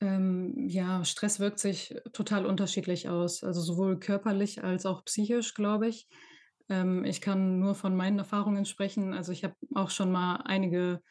[0.00, 5.88] Ähm, ja, Stress wirkt sich total unterschiedlich aus, also sowohl körperlich als auch psychisch, glaube
[5.88, 6.08] ich.
[6.68, 9.14] Ähm, ich kann nur von meinen Erfahrungen sprechen.
[9.14, 11.02] Also ich habe auch schon mal einige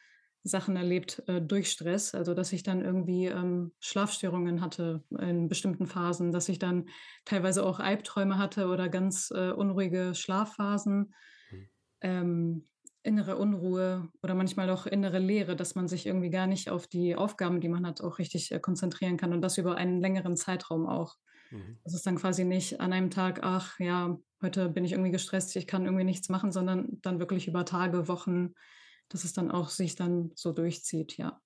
[0.44, 5.86] Sachen erlebt äh, durch Stress, also dass ich dann irgendwie ähm, Schlafstörungen hatte in bestimmten
[5.86, 6.88] Phasen, dass ich dann
[7.24, 11.14] teilweise auch Albträume hatte oder ganz äh, unruhige Schlafphasen.
[11.50, 11.68] Mhm.
[12.02, 12.68] Ähm,
[13.02, 17.16] innere Unruhe oder manchmal auch innere Leere, dass man sich irgendwie gar nicht auf die
[17.16, 20.86] Aufgaben, die man hat, auch richtig äh, konzentrieren kann und das über einen längeren Zeitraum
[20.86, 21.16] auch.
[21.50, 21.78] Mhm.
[21.84, 25.56] Das ist dann quasi nicht an einem Tag, ach ja, heute bin ich irgendwie gestresst,
[25.56, 28.54] ich kann irgendwie nichts machen, sondern dann wirklich über Tage, Wochen,
[29.08, 31.40] dass es dann auch sich dann so durchzieht, ja.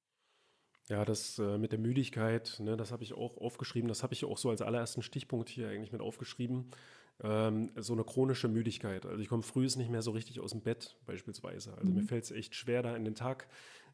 [0.88, 3.88] Ja, das äh, mit der Müdigkeit, ne, das habe ich auch aufgeschrieben.
[3.88, 6.70] Das habe ich auch so als allerersten Stichpunkt hier eigentlich mit aufgeschrieben
[7.22, 9.06] ähm, so eine chronische Müdigkeit.
[9.06, 11.74] Also ich komme früh nicht mehr so richtig aus dem Bett beispielsweise.
[11.76, 11.96] Also mhm.
[11.96, 13.48] mir fällt es echt schwer, da in den Tag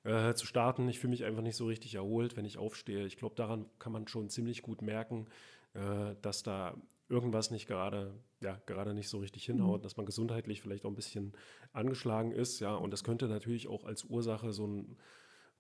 [0.05, 0.89] äh, zu starten.
[0.89, 3.07] Ich fühle mich einfach nicht so richtig erholt, wenn ich aufstehe.
[3.07, 5.27] Ich glaube, daran kann man schon ziemlich gut merken,
[5.73, 6.77] äh, dass da
[7.09, 9.83] irgendwas nicht gerade, ja, gerade nicht so richtig hinhaut, mhm.
[9.83, 11.33] dass man gesundheitlich vielleicht auch ein bisschen
[11.73, 14.97] angeschlagen ist, ja, und das könnte natürlich auch als Ursache so einen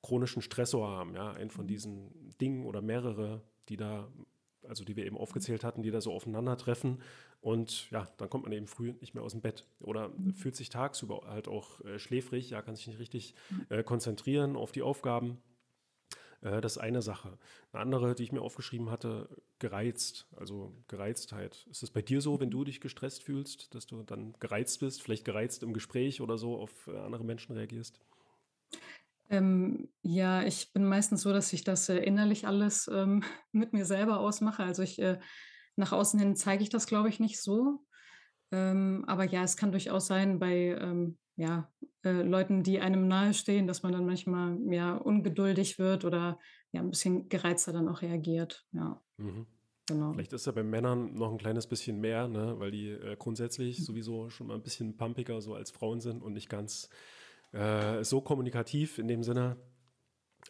[0.02, 1.68] chronischen Stressor haben, ja, ein von mhm.
[1.68, 4.08] diesen Dingen oder mehrere, die da
[4.68, 7.02] also die wir eben aufgezählt hatten, die da so aufeinandertreffen.
[7.40, 10.70] Und ja, dann kommt man eben früh nicht mehr aus dem Bett oder fühlt sich
[10.70, 13.34] tagsüber halt auch äh, schläfrig, ja, kann sich nicht richtig
[13.68, 15.42] äh, konzentrieren auf die Aufgaben.
[16.44, 17.36] Äh, das ist eine Sache.
[17.72, 19.28] Eine andere, die ich mir aufgeschrieben hatte,
[19.58, 21.66] gereizt, also Gereiztheit.
[21.70, 25.02] Ist es bei dir so, wenn du dich gestresst fühlst, dass du dann gereizt bist,
[25.02, 27.98] vielleicht gereizt im Gespräch oder so auf äh, andere Menschen reagierst?
[29.30, 33.86] Ähm, ja, ich bin meistens so, dass ich das, äh, innerlich alles, ähm, mit mir
[33.86, 34.62] selber ausmache.
[34.62, 35.18] Also, ich äh,
[35.76, 37.84] nach außen hin zeige ich das, glaube ich, nicht so.
[38.52, 41.70] Ähm, aber ja, es kann durchaus sein bei, ähm, ja,
[42.04, 46.38] äh, Leuten, die einem nahestehen, dass man dann manchmal, ja, ungeduldig wird oder,
[46.72, 49.00] ja, ein bisschen gereizter dann auch reagiert, ja.
[49.16, 49.46] Mhm.
[49.86, 50.12] Genau.
[50.14, 53.80] Vielleicht ist ja bei Männern noch ein kleines bisschen mehr, ne, weil die, äh, grundsätzlich
[53.80, 53.84] mhm.
[53.84, 56.88] sowieso schon mal ein bisschen pumpiger so als Frauen sind und nicht ganz
[57.52, 59.56] äh, so kommunikativ in dem Sinne.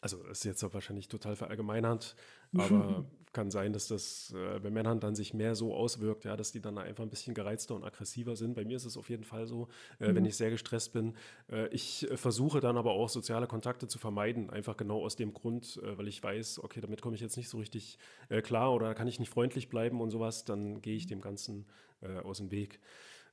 [0.04, 2.14] Also ist jetzt wahrscheinlich total verallgemeinert,
[2.54, 6.52] aber kann sein, dass das äh, bei Männern dann sich mehr so auswirkt, ja, dass
[6.52, 8.52] die dann einfach ein bisschen gereizter und aggressiver sind.
[8.52, 10.16] Bei mir ist es auf jeden Fall so, äh, mhm.
[10.16, 11.14] wenn ich sehr gestresst bin.
[11.50, 15.80] Äh, ich versuche dann aber auch soziale Kontakte zu vermeiden, einfach genau aus dem Grund,
[15.82, 17.98] äh, weil ich weiß, okay, damit komme ich jetzt nicht so richtig
[18.28, 21.64] äh, klar oder kann ich nicht freundlich bleiben und sowas, dann gehe ich dem Ganzen
[22.02, 22.78] äh, aus dem Weg.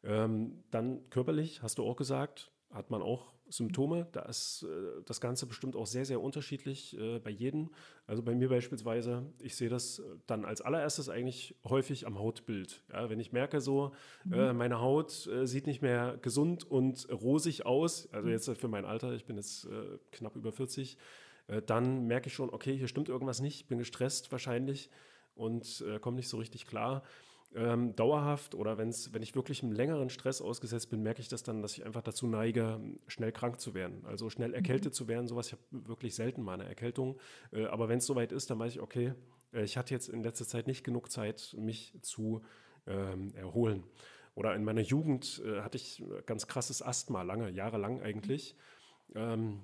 [0.05, 4.07] Ähm, dann körperlich, hast du auch gesagt, hat man auch Symptome.
[4.11, 7.69] Da ist äh, das Ganze bestimmt auch sehr, sehr unterschiedlich äh, bei jedem.
[8.07, 12.81] Also bei mir beispielsweise, ich sehe das äh, dann als allererstes eigentlich häufig am Hautbild.
[12.91, 13.91] Ja, wenn ich merke so,
[14.23, 14.33] mhm.
[14.33, 18.85] äh, meine Haut äh, sieht nicht mehr gesund und rosig aus, also jetzt für mein
[18.85, 20.97] Alter, ich bin jetzt äh, knapp über 40,
[21.65, 24.89] dann merke ich schon, okay, hier stimmt irgendwas nicht, bin gestresst wahrscheinlich
[25.35, 27.03] und komme nicht so richtig klar
[27.55, 31.43] ähm, dauerhaft oder wenn's, wenn ich wirklich einem längeren Stress ausgesetzt bin, merke ich das
[31.43, 34.05] dann, dass ich einfach dazu neige, schnell krank zu werden.
[34.05, 34.95] Also schnell erkältet mhm.
[34.95, 35.47] zu werden, sowas.
[35.47, 37.19] Ich habe wirklich selten mal eine Erkältung.
[37.51, 39.13] Äh, aber wenn es soweit ist, dann weiß ich, okay,
[39.53, 42.41] äh, ich hatte jetzt in letzter Zeit nicht genug Zeit, mich zu
[42.87, 43.83] ähm, erholen.
[44.33, 48.55] Oder in meiner Jugend äh, hatte ich ganz krasses Asthma, lange, jahrelang eigentlich.
[49.13, 49.59] Ähm,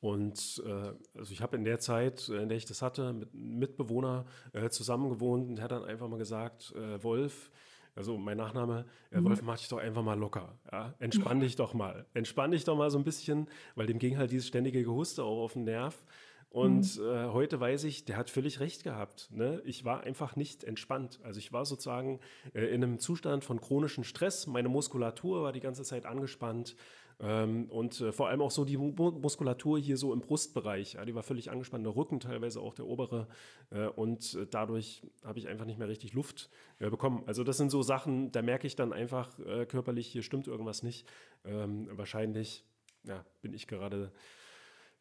[0.00, 3.32] und äh, also ich habe in der Zeit, äh, in der ich das hatte, mit
[3.34, 7.50] einem Mitbewohner äh, zusammen gewohnt und hat dann einfach mal gesagt, äh, Wolf,
[7.96, 10.56] Also mein Nachname, äh, Wolf, mach dich doch einfach mal locker.
[10.70, 10.94] Ja?
[11.00, 12.06] Entspann dich doch mal.
[12.14, 15.42] Entspann dich doch mal so ein bisschen, weil dem ging halt dieses ständige Gehuste auch
[15.42, 16.04] auf den Nerv.
[16.50, 17.04] Und mhm.
[17.04, 19.28] äh, heute weiß ich, der hat völlig recht gehabt.
[19.32, 19.60] Ne?
[19.64, 21.18] Ich war einfach nicht entspannt.
[21.24, 22.20] Also ich war sozusagen
[22.54, 24.46] äh, in einem Zustand von chronischem Stress.
[24.46, 26.76] Meine Muskulatur war die ganze Zeit angespannt.
[27.20, 31.22] Ähm, und äh, vor allem auch so die Muskulatur hier so im Brustbereich, die war
[31.22, 33.26] völlig angespannt, der Rücken teilweise auch der obere.
[33.70, 37.24] Äh, und äh, dadurch habe ich einfach nicht mehr richtig Luft bekommen.
[37.26, 41.08] Also das sind so Sachen, da merke ich dann einfach körperlich, hier stimmt irgendwas nicht.
[41.44, 42.64] Ähm, wahrscheinlich
[43.02, 44.12] ja, bin ich gerade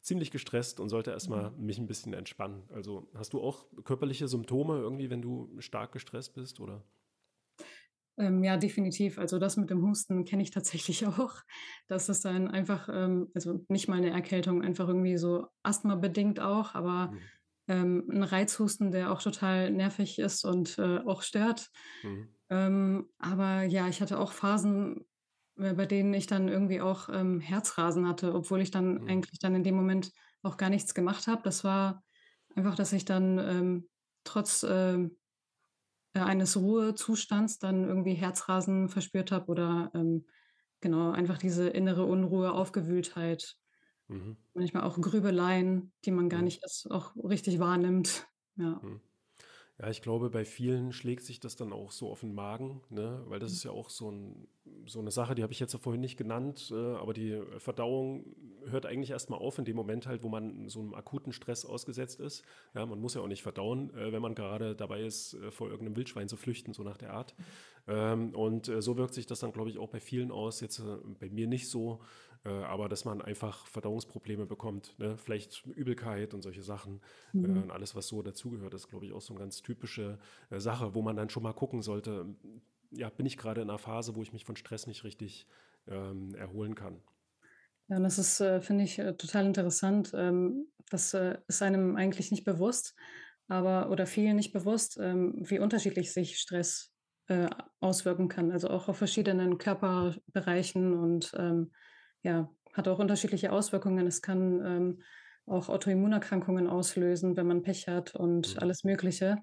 [0.01, 1.65] ziemlich gestresst und sollte erstmal mhm.
[1.65, 2.63] mich ein bisschen entspannen.
[2.73, 6.81] Also hast du auch körperliche Symptome irgendwie, wenn du stark gestresst bist oder?
[8.17, 9.19] Ähm, ja, definitiv.
[9.19, 11.35] Also das mit dem Husten kenne ich tatsächlich auch.
[11.87, 16.73] Das ist dann einfach, ähm, also nicht mal eine Erkältung, einfach irgendwie so Asthma-bedingt auch,
[16.73, 17.19] aber mhm.
[17.67, 21.69] ähm, ein Reizhusten, der auch total nervig ist und äh, auch stört.
[22.03, 22.27] Mhm.
[22.49, 25.05] Ähm, aber ja, ich hatte auch Phasen,
[25.57, 29.07] äh, bei denen ich dann irgendwie auch ähm, Herzrasen hatte, obwohl ich dann mhm.
[29.07, 30.11] eigentlich dann in dem Moment
[30.41, 31.41] auch gar nichts gemacht habe.
[31.43, 32.03] Das war
[32.55, 33.89] einfach, dass ich dann ähm,
[34.23, 35.07] trotz äh,
[36.25, 40.25] eines Ruhezustands dann irgendwie Herzrasen verspürt habe oder ähm,
[40.81, 43.57] genau einfach diese innere Unruhe, Aufgewühltheit,
[44.07, 44.37] mhm.
[44.53, 46.45] manchmal auch Grübeleien, die man gar mhm.
[46.45, 48.27] nicht erst auch richtig wahrnimmt.
[48.55, 48.79] Ja.
[48.83, 49.01] Mhm.
[49.79, 53.23] Ja, ich glaube, bei vielen schlägt sich das dann auch so auf den Magen, ne?
[53.27, 54.47] weil das ist ja auch so, ein,
[54.87, 58.25] so eine Sache, die habe ich jetzt ja vorhin nicht genannt, äh, aber die Verdauung
[58.69, 62.19] hört eigentlich erstmal auf in dem Moment halt, wo man so einem akuten Stress ausgesetzt
[62.19, 62.43] ist.
[62.73, 65.69] Ja, man muss ja auch nicht verdauen, äh, wenn man gerade dabei ist, äh, vor
[65.69, 67.35] irgendeinem Wildschwein zu flüchten, so nach der Art.
[67.87, 70.61] Ähm, und äh, so wirkt sich das dann, glaube ich, auch bei vielen aus.
[70.61, 72.01] Jetzt äh, bei mir nicht so,
[72.45, 74.97] äh, aber dass man einfach Verdauungsprobleme bekommt.
[74.99, 75.17] Ne?
[75.17, 77.01] Vielleicht Übelkeit und solche Sachen
[77.33, 77.45] mhm.
[77.45, 80.19] äh, und alles, was so dazugehört, ist, glaube ich, auch so eine ganz typische
[80.51, 82.25] Sache, wo man dann schon mal gucken sollte,
[82.91, 85.47] ja, bin ich gerade in einer Phase, wo ich mich von Stress nicht richtig
[85.87, 87.01] ähm, erholen kann.
[87.89, 90.11] Ja, und das ist, äh, finde ich, äh, total interessant.
[90.13, 92.95] Ähm, das äh, ist einem eigentlich nicht bewusst,
[93.47, 96.93] aber oder vielen nicht bewusst, ähm, wie unterschiedlich sich Stress
[97.27, 97.47] äh,
[97.79, 98.51] auswirken kann.
[98.51, 101.71] Also auch auf verschiedenen Körperbereichen und ähm,
[102.23, 104.05] ja, hat auch unterschiedliche Auswirkungen.
[104.07, 105.01] Es kann ähm,
[105.45, 108.59] auch Autoimmunerkrankungen auslösen, wenn man Pech hat und mhm.
[108.61, 109.37] alles Mögliche.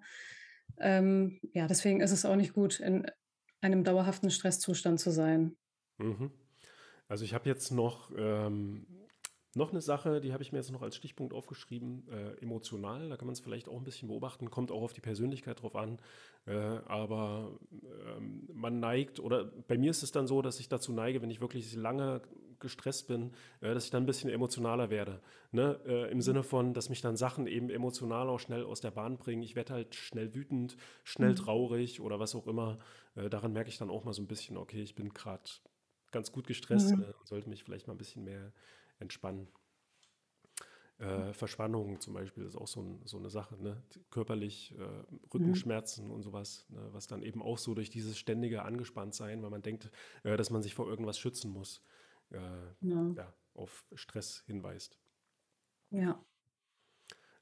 [0.78, 3.06] Ähm, ja, deswegen ist es auch nicht gut, in
[3.60, 5.56] einem dauerhaften Stresszustand zu sein.
[5.98, 6.30] Mhm.
[7.08, 8.86] Also ich habe jetzt noch ähm,
[9.56, 13.16] noch eine Sache, die habe ich mir jetzt noch als Stichpunkt aufgeschrieben, äh, emotional, da
[13.16, 16.00] kann man es vielleicht auch ein bisschen beobachten, kommt auch auf die Persönlichkeit drauf an,
[16.46, 17.58] äh, aber
[18.16, 21.30] ähm, man neigt, oder bei mir ist es dann so, dass ich dazu neige, wenn
[21.30, 22.22] ich wirklich lange
[22.58, 25.20] gestresst bin, äh, dass ich dann ein bisschen emotionaler werde.
[25.52, 25.78] Ne?
[25.86, 29.18] Äh, Im Sinne von, dass mich dann Sachen eben emotional auch schnell aus der Bahn
[29.18, 29.42] bringen.
[29.42, 31.36] Ich werde halt schnell wütend, schnell mhm.
[31.36, 32.78] traurig oder was auch immer.
[33.14, 35.42] Äh, daran merke ich dann auch mal so ein bisschen, okay, ich bin gerade
[36.14, 37.02] ganz gut gestresst, mhm.
[37.02, 38.52] Äh, sollte mich vielleicht mal ein bisschen mehr
[38.98, 39.48] entspannen.
[40.98, 43.82] Äh, Verspannung zum Beispiel ist auch so, ein, so eine Sache, ne?
[44.10, 46.12] körperlich äh, Rückenschmerzen mhm.
[46.12, 46.88] und sowas, ne?
[46.92, 49.90] was dann eben auch so durch dieses ständige Angespanntsein, weil man denkt,
[50.22, 51.82] äh, dass man sich vor irgendwas schützen muss,
[52.30, 52.38] äh,
[52.80, 53.12] ja.
[53.16, 53.34] ja.
[53.54, 54.96] auf Stress hinweist.
[55.90, 56.24] Ja.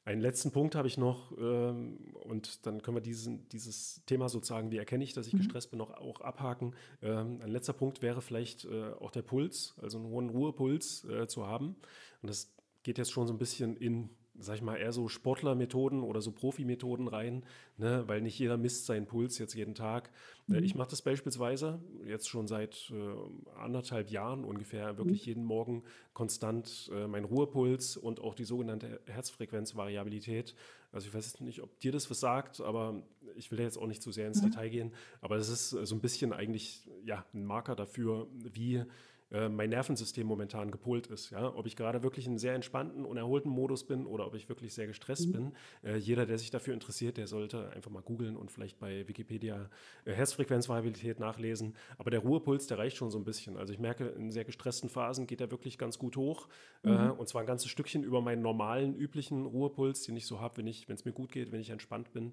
[0.04, 4.70] Einen letzten Punkt habe ich noch ähm, und dann können wir diesen, dieses Thema sozusagen,
[4.70, 5.38] wie erkenne ich, dass ich mhm.
[5.38, 6.74] gestresst bin, noch auch abhaken.
[7.02, 11.26] Ähm, ein letzter Punkt wäre vielleicht äh, auch der Puls, also einen hohen Ruhepuls äh,
[11.28, 11.76] zu haben.
[12.22, 12.50] Und das
[12.84, 14.08] geht jetzt schon so ein bisschen in
[14.42, 17.44] sag ich mal, eher so Sportlermethoden oder so Profimethoden rein,
[17.78, 18.04] ne?
[18.06, 20.10] weil nicht jeder misst seinen Puls jetzt jeden Tag.
[20.48, 20.64] Äh, mhm.
[20.64, 25.28] Ich mache das beispielsweise jetzt schon seit äh, anderthalb Jahren ungefähr, wirklich mhm.
[25.28, 30.54] jeden Morgen konstant äh, mein Ruhepuls und auch die sogenannte Herzfrequenzvariabilität.
[30.92, 33.02] Also ich weiß nicht, ob dir das was sagt, aber
[33.36, 34.50] ich will da jetzt auch nicht zu sehr ins mhm.
[34.50, 38.84] Detail gehen, aber das ist so ein bisschen eigentlich ja, ein Marker dafür, wie
[39.32, 41.30] äh, mein Nervensystem momentan gepolt ist.
[41.30, 41.54] Ja?
[41.54, 44.48] Ob ich gerade wirklich in einem sehr entspannten und erholten Modus bin oder ob ich
[44.48, 45.32] wirklich sehr gestresst mhm.
[45.32, 45.52] bin.
[45.82, 49.70] Äh, jeder, der sich dafür interessiert, der sollte einfach mal googeln und vielleicht bei Wikipedia
[50.04, 51.74] äh, Herzfrequenzvariabilität nachlesen.
[51.98, 53.56] Aber der Ruhepuls, der reicht schon so ein bisschen.
[53.56, 56.48] Also ich merke, in sehr gestressten Phasen geht er wirklich ganz gut hoch.
[56.84, 57.12] Äh, mhm.
[57.12, 60.66] und zwar ein ganzes Stückchen über meinen normalen, üblichen Ruhepuls, den ich so habe, wenn
[60.66, 62.32] es mir gut geht, wenn ich entspannt bin.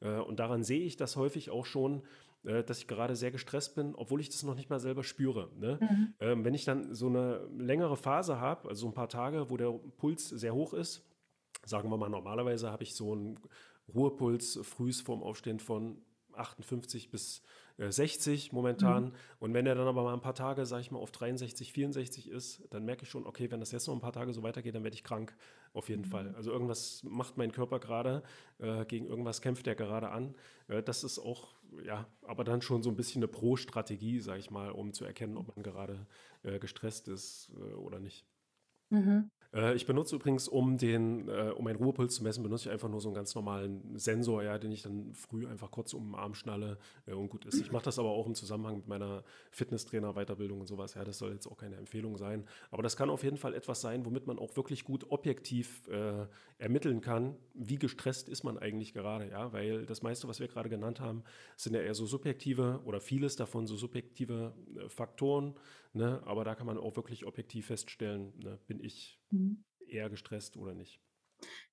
[0.00, 2.02] Äh, und daran sehe ich das häufig auch schon,
[2.44, 5.50] äh, dass ich gerade sehr gestresst bin, obwohl ich das noch nicht mal selber spüre.
[5.58, 5.78] Ne?
[5.80, 6.14] Mhm.
[6.20, 9.56] Ähm, wenn ich dann so eine längere Phase habe, also so ein paar Tage, wo
[9.56, 11.04] der Puls sehr hoch ist,
[11.64, 13.38] sagen wir mal, normalerweise habe ich so einen
[13.94, 16.00] Ruhepuls frühs vorm Aufstehen von
[16.32, 17.42] 58 bis
[17.76, 19.04] 60 momentan.
[19.04, 19.12] Mhm.
[19.38, 22.28] Und wenn er dann aber mal ein paar Tage, sage ich mal, auf 63, 64
[22.28, 24.74] ist, dann merke ich schon, okay, wenn das jetzt noch ein paar Tage so weitergeht,
[24.74, 25.34] dann werde ich krank,
[25.72, 26.10] auf jeden mhm.
[26.10, 26.34] Fall.
[26.34, 28.22] Also irgendwas macht mein Körper gerade,
[28.58, 30.34] äh, gegen irgendwas kämpft er gerade an.
[30.68, 34.50] Äh, das ist auch ja, aber dann schon so ein bisschen eine Pro-Strategie, sage ich
[34.50, 36.06] mal, um zu erkennen, ob man gerade
[36.42, 38.26] äh, gestresst ist äh, oder nicht.
[38.90, 39.30] Mhm.
[39.52, 42.88] Äh, ich benutze übrigens, um den, äh, um meinen Ruhepuls zu messen, benutze ich einfach
[42.88, 46.14] nur so einen ganz normalen Sensor, ja, den ich dann früh einfach kurz um den
[46.14, 47.60] Arm schnalle äh, und gut ist.
[47.60, 50.94] Ich mache das aber auch im Zusammenhang mit meiner Fitnesstrainer-Weiterbildung und sowas.
[50.94, 52.46] Ja, das soll jetzt auch keine Empfehlung sein.
[52.70, 55.82] Aber das kann auf jeden Fall etwas sein, womit man auch wirklich gut objektiv
[56.58, 60.68] ermitteln kann, wie gestresst ist man eigentlich gerade, ja, weil das meiste, was wir gerade
[60.68, 61.22] genannt haben,
[61.56, 64.52] sind ja eher so subjektive oder vieles davon so subjektive
[64.88, 65.54] Faktoren,
[65.92, 66.22] ne?
[66.24, 68.58] aber da kann man auch wirklich objektiv feststellen, ne?
[68.66, 69.64] bin ich Mhm.
[69.86, 71.00] eher gestresst oder nicht.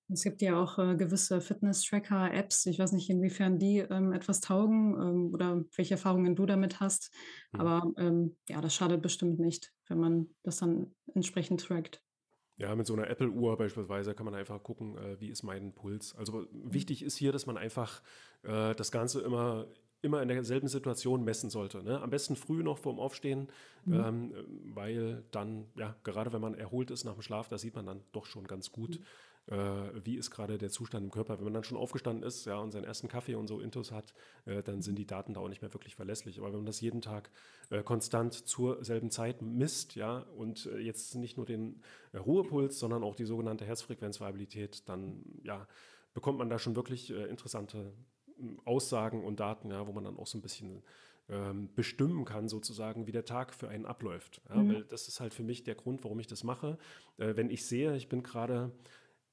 [0.09, 2.65] Es gibt ja auch äh, gewisse Fitness-Tracker-Apps.
[2.67, 7.13] Ich weiß nicht, inwiefern die ähm, etwas taugen ähm, oder welche Erfahrungen du damit hast.
[7.51, 7.59] Mhm.
[7.59, 12.01] Aber ähm, ja, das schadet bestimmt nicht, wenn man das dann entsprechend trackt.
[12.55, 16.15] Ja, mit so einer Apple-Uhr beispielsweise kann man einfach gucken, äh, wie ist mein Puls.
[16.15, 16.73] Also mhm.
[16.73, 18.01] wichtig ist hier, dass man einfach
[18.43, 19.67] äh, das Ganze immer
[20.01, 21.83] immer in derselben Situation messen sollte.
[21.83, 22.01] Ne?
[22.01, 23.47] Am besten früh noch vorm Aufstehen,
[23.85, 23.93] mhm.
[23.93, 24.33] ähm,
[24.73, 28.01] weil dann, ja, gerade wenn man erholt ist nach dem Schlaf, da sieht man dann
[28.11, 28.99] doch schon ganz gut,
[29.47, 29.53] mhm.
[29.53, 31.37] äh, wie ist gerade der Zustand im Körper.
[31.37, 34.13] Wenn man dann schon aufgestanden ist ja, und seinen ersten Kaffee und so Intus hat,
[34.45, 36.37] äh, dann sind die Daten da auch nicht mehr wirklich verlässlich.
[36.37, 37.31] Aber wenn man das jeden Tag
[37.71, 41.81] äh, konstant zur selben Zeit misst, ja, und äh, jetzt nicht nur den
[42.11, 45.67] äh, Ruhepuls, sondern auch die sogenannte Herzfrequenzvariabilität, dann, ja,
[46.13, 47.93] bekommt man da schon wirklich äh, interessante
[48.65, 50.83] Aussagen und Daten, ja, wo man dann auch so ein bisschen
[51.29, 54.41] ähm, bestimmen kann, sozusagen, wie der Tag für einen abläuft.
[54.49, 54.73] Ja, mhm.
[54.73, 56.77] Weil das ist halt für mich der Grund, warum ich das mache.
[57.17, 58.71] Äh, wenn ich sehe, ich bin gerade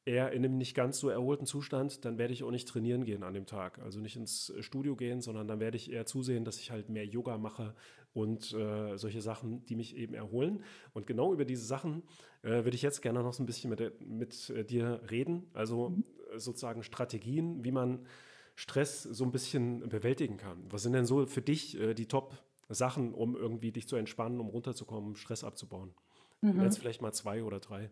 [0.07, 3.23] eher in einem nicht ganz so erholten Zustand, dann werde ich auch nicht trainieren gehen
[3.23, 3.79] an dem Tag.
[3.79, 7.07] Also nicht ins Studio gehen, sondern dann werde ich eher zusehen, dass ich halt mehr
[7.07, 7.75] Yoga mache
[8.13, 10.63] und äh, solche Sachen, die mich eben erholen.
[10.93, 12.03] Und genau über diese Sachen
[12.43, 15.45] äh, würde ich jetzt gerne noch so ein bisschen mit, mit äh, dir reden.
[15.55, 16.05] Also mhm.
[16.37, 18.07] sozusagen Strategien, wie man
[18.55, 20.65] Stress so ein bisschen bewältigen kann.
[20.71, 24.49] Was sind denn so für dich äh, die Top-Sachen, um irgendwie dich zu entspannen, um
[24.49, 25.95] runterzukommen, Stress abzubauen?
[26.41, 26.63] Mhm.
[26.63, 27.91] Jetzt vielleicht mal zwei oder drei.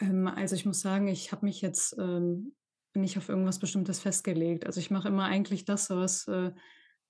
[0.00, 2.54] Ähm, also ich muss sagen, ich habe mich jetzt ähm,
[2.94, 4.66] nicht auf irgendwas Bestimmtes festgelegt.
[4.66, 6.52] Also ich mache immer eigentlich das, was äh,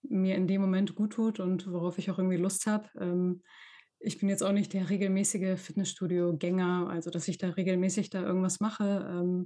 [0.03, 2.89] mir in dem Moment gut tut und worauf ich auch irgendwie Lust habe.
[3.01, 3.43] Ähm,
[3.99, 8.59] ich bin jetzt auch nicht der regelmäßige Fitnessstudio-Gänger, also dass ich da regelmäßig da irgendwas
[8.59, 9.39] mache.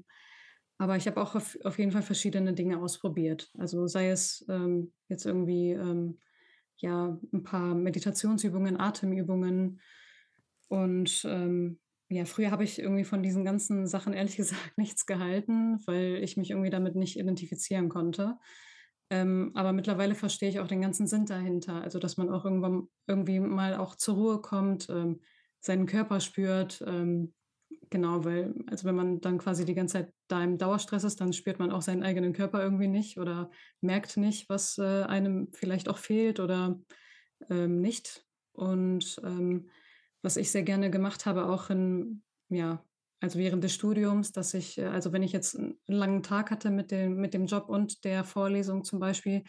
[0.79, 3.51] Aber ich habe auch auf, auf jeden Fall verschiedene Dinge ausprobiert.
[3.57, 6.19] Also sei es ähm, jetzt irgendwie ähm,
[6.77, 9.81] ja ein paar Meditationsübungen, Atemübungen.
[10.69, 15.81] Und ähm, ja, früher habe ich irgendwie von diesen ganzen Sachen ehrlich gesagt nichts gehalten,
[15.87, 18.37] weil ich mich irgendwie damit nicht identifizieren konnte.
[19.09, 21.81] Ähm, aber mittlerweile verstehe ich auch den ganzen Sinn dahinter.
[21.81, 25.21] Also dass man auch irgendwann irgendwie mal auch zur Ruhe kommt, ähm,
[25.61, 27.33] seinen Körper spürt, ähm,
[27.91, 31.33] Genau, weil, also wenn man dann quasi die ganze Zeit da im Dauerstress ist, dann
[31.33, 35.89] spürt man auch seinen eigenen Körper irgendwie nicht oder merkt nicht, was äh, einem vielleicht
[35.89, 36.81] auch fehlt oder
[37.49, 38.25] ähm, nicht.
[38.53, 39.69] Und ähm,
[40.23, 42.85] was ich sehr gerne gemacht habe, auch in, ja,
[43.21, 46.71] also während des Studiums, dass ich, äh, also wenn ich jetzt einen langen Tag hatte
[46.71, 49.45] mit dem, mit dem Job und der Vorlesung zum Beispiel,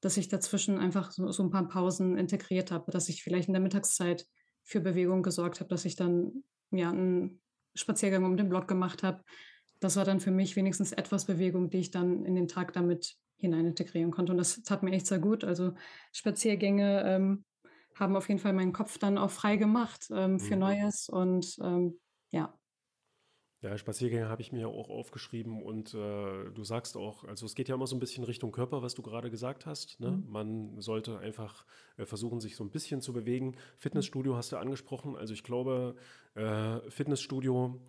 [0.00, 3.54] dass ich dazwischen einfach so, so ein paar Pausen integriert habe, dass ich vielleicht in
[3.54, 4.26] der Mittagszeit
[4.64, 7.41] für Bewegung gesorgt habe, dass ich dann ja ein
[7.74, 9.22] Spaziergang um den Block gemacht habe.
[9.80, 13.16] Das war dann für mich wenigstens etwas Bewegung, die ich dann in den Tag damit
[13.36, 14.32] hinein integrieren konnte.
[14.32, 15.44] Und das tat mir echt sehr gut.
[15.44, 15.74] Also
[16.12, 17.44] Spaziergänge ähm,
[17.98, 20.60] haben auf jeden Fall meinen Kopf dann auch frei gemacht ähm, für mhm.
[20.60, 21.08] Neues.
[21.08, 21.98] Und ähm,
[22.30, 22.54] ja,
[23.62, 27.68] ja, Spaziergänge habe ich mir auch aufgeschrieben und äh, du sagst auch, also es geht
[27.68, 30.00] ja immer so ein bisschen Richtung Körper, was du gerade gesagt hast.
[30.00, 30.10] Ne?
[30.10, 30.26] Mhm.
[30.28, 31.64] Man sollte einfach
[31.96, 33.54] äh, versuchen, sich so ein bisschen zu bewegen.
[33.78, 35.16] Fitnessstudio hast du angesprochen.
[35.16, 35.94] Also ich glaube,
[36.34, 37.80] äh, Fitnessstudio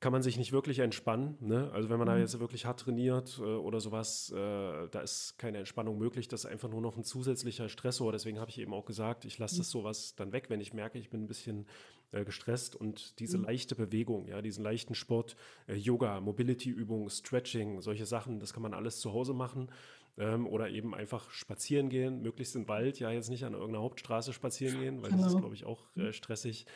[0.00, 1.36] kann man sich nicht wirklich entspannen.
[1.40, 1.70] Ne?
[1.72, 2.12] Also wenn man mhm.
[2.12, 6.26] da jetzt wirklich hart trainiert äh, oder sowas, äh, da ist keine Entspannung möglich.
[6.26, 8.10] Das ist einfach nur noch ein zusätzlicher Stressor.
[8.10, 9.58] Deswegen habe ich eben auch gesagt, ich lasse mhm.
[9.58, 11.66] das sowas dann weg, wenn ich merke, ich bin ein bisschen
[12.12, 13.44] äh, gestresst und diese mhm.
[13.44, 15.36] leichte Bewegung, ja, diesen leichten Sport,
[15.66, 19.70] äh, Yoga, Mobility-Übungen, Stretching, solche Sachen, das kann man alles zu Hause machen.
[20.18, 24.32] Ähm, oder eben einfach spazieren gehen, möglichst im Wald, ja, jetzt nicht an irgendeiner Hauptstraße
[24.32, 25.22] spazieren gehen, weil genau.
[25.22, 26.66] das ist, glaube ich, auch äh, stressig.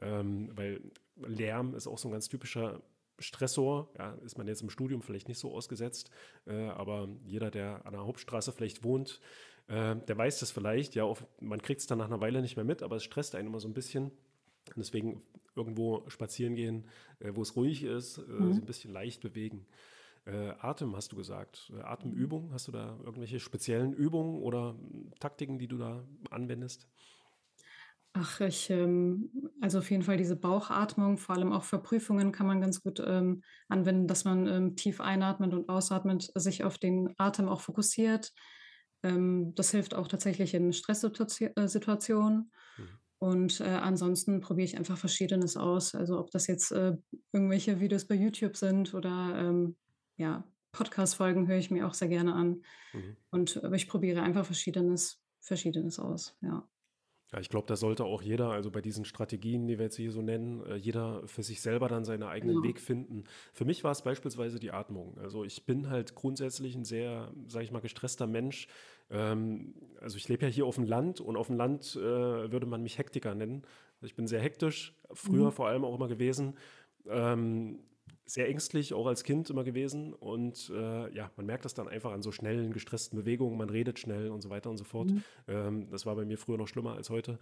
[0.00, 0.80] Ähm, weil
[1.16, 2.82] Lärm ist auch so ein ganz typischer
[3.18, 3.90] Stressor.
[3.98, 6.10] Ja, ist man jetzt im Studium vielleicht nicht so ausgesetzt,
[6.46, 9.20] äh, aber jeder, der an der Hauptstraße vielleicht wohnt,
[9.68, 10.94] äh, der weiß das vielleicht.
[10.94, 13.34] Ja, auf, man kriegt es dann nach einer Weile nicht mehr mit, aber es stresst
[13.34, 14.10] einen immer so ein bisschen.
[14.76, 15.22] Deswegen
[15.56, 18.52] irgendwo spazieren gehen, äh, wo es ruhig ist, äh, mhm.
[18.52, 19.66] so ein bisschen leicht bewegen.
[20.26, 21.72] Äh, Atem hast du gesagt.
[21.76, 24.78] Äh, Atemübung, hast du da irgendwelche speziellen Übungen oder
[25.18, 26.88] Taktiken, die du da anwendest?
[28.12, 32.46] Ach, ich, ähm, also auf jeden Fall diese Bauchatmung, vor allem auch für Prüfungen kann
[32.46, 37.14] man ganz gut ähm, anwenden, dass man ähm, tief einatmet und ausatmet, sich auf den
[37.18, 38.32] Atem auch fokussiert.
[39.04, 42.50] Ähm, das hilft auch tatsächlich in Stresssituationen.
[42.76, 42.99] Mhm.
[43.20, 45.94] Und äh, ansonsten probiere ich einfach Verschiedenes aus.
[45.94, 46.96] Also ob das jetzt äh,
[47.32, 49.76] irgendwelche Videos bei YouTube sind oder ähm,
[50.16, 50.42] ja,
[50.72, 52.62] Podcast-Folgen höre ich mir auch sehr gerne an.
[52.94, 53.16] Mhm.
[53.30, 56.66] Und aber ich probiere einfach Verschiedenes, Verschiedenes aus, ja.
[57.32, 60.10] Ja, ich glaube, da sollte auch jeder, also bei diesen Strategien, die wir jetzt hier
[60.10, 62.62] so nennen, äh, jeder für sich selber dann seinen eigenen ja.
[62.62, 63.24] Weg finden.
[63.52, 65.16] Für mich war es beispielsweise die Atmung.
[65.18, 68.66] Also ich bin halt grundsätzlich ein sehr, sage ich mal, gestresster Mensch.
[69.10, 72.66] Ähm, also ich lebe ja hier auf dem Land und auf dem Land äh, würde
[72.66, 73.62] man mich Hektiker nennen.
[74.02, 75.52] Ich bin sehr hektisch, früher mhm.
[75.52, 76.56] vor allem auch immer gewesen.
[77.06, 77.78] Ähm,
[78.30, 80.14] sehr ängstlich, auch als Kind immer gewesen.
[80.14, 83.58] Und äh, ja, man merkt das dann einfach an so schnellen, gestressten Bewegungen.
[83.58, 85.10] Man redet schnell und so weiter und so fort.
[85.10, 85.24] Mhm.
[85.48, 87.40] Ähm, das war bei mir früher noch schlimmer als heute.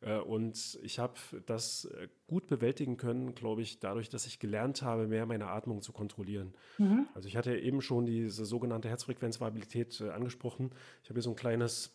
[0.00, 1.14] Äh, und ich habe
[1.44, 5.82] das äh, gut bewältigen können, glaube ich, dadurch, dass ich gelernt habe, mehr meine Atmung
[5.82, 6.54] zu kontrollieren.
[6.78, 7.06] Mhm.
[7.14, 10.70] Also ich hatte eben schon diese sogenannte Herzfrequenzvariabilität äh, angesprochen.
[11.02, 11.94] Ich habe hier so ein kleines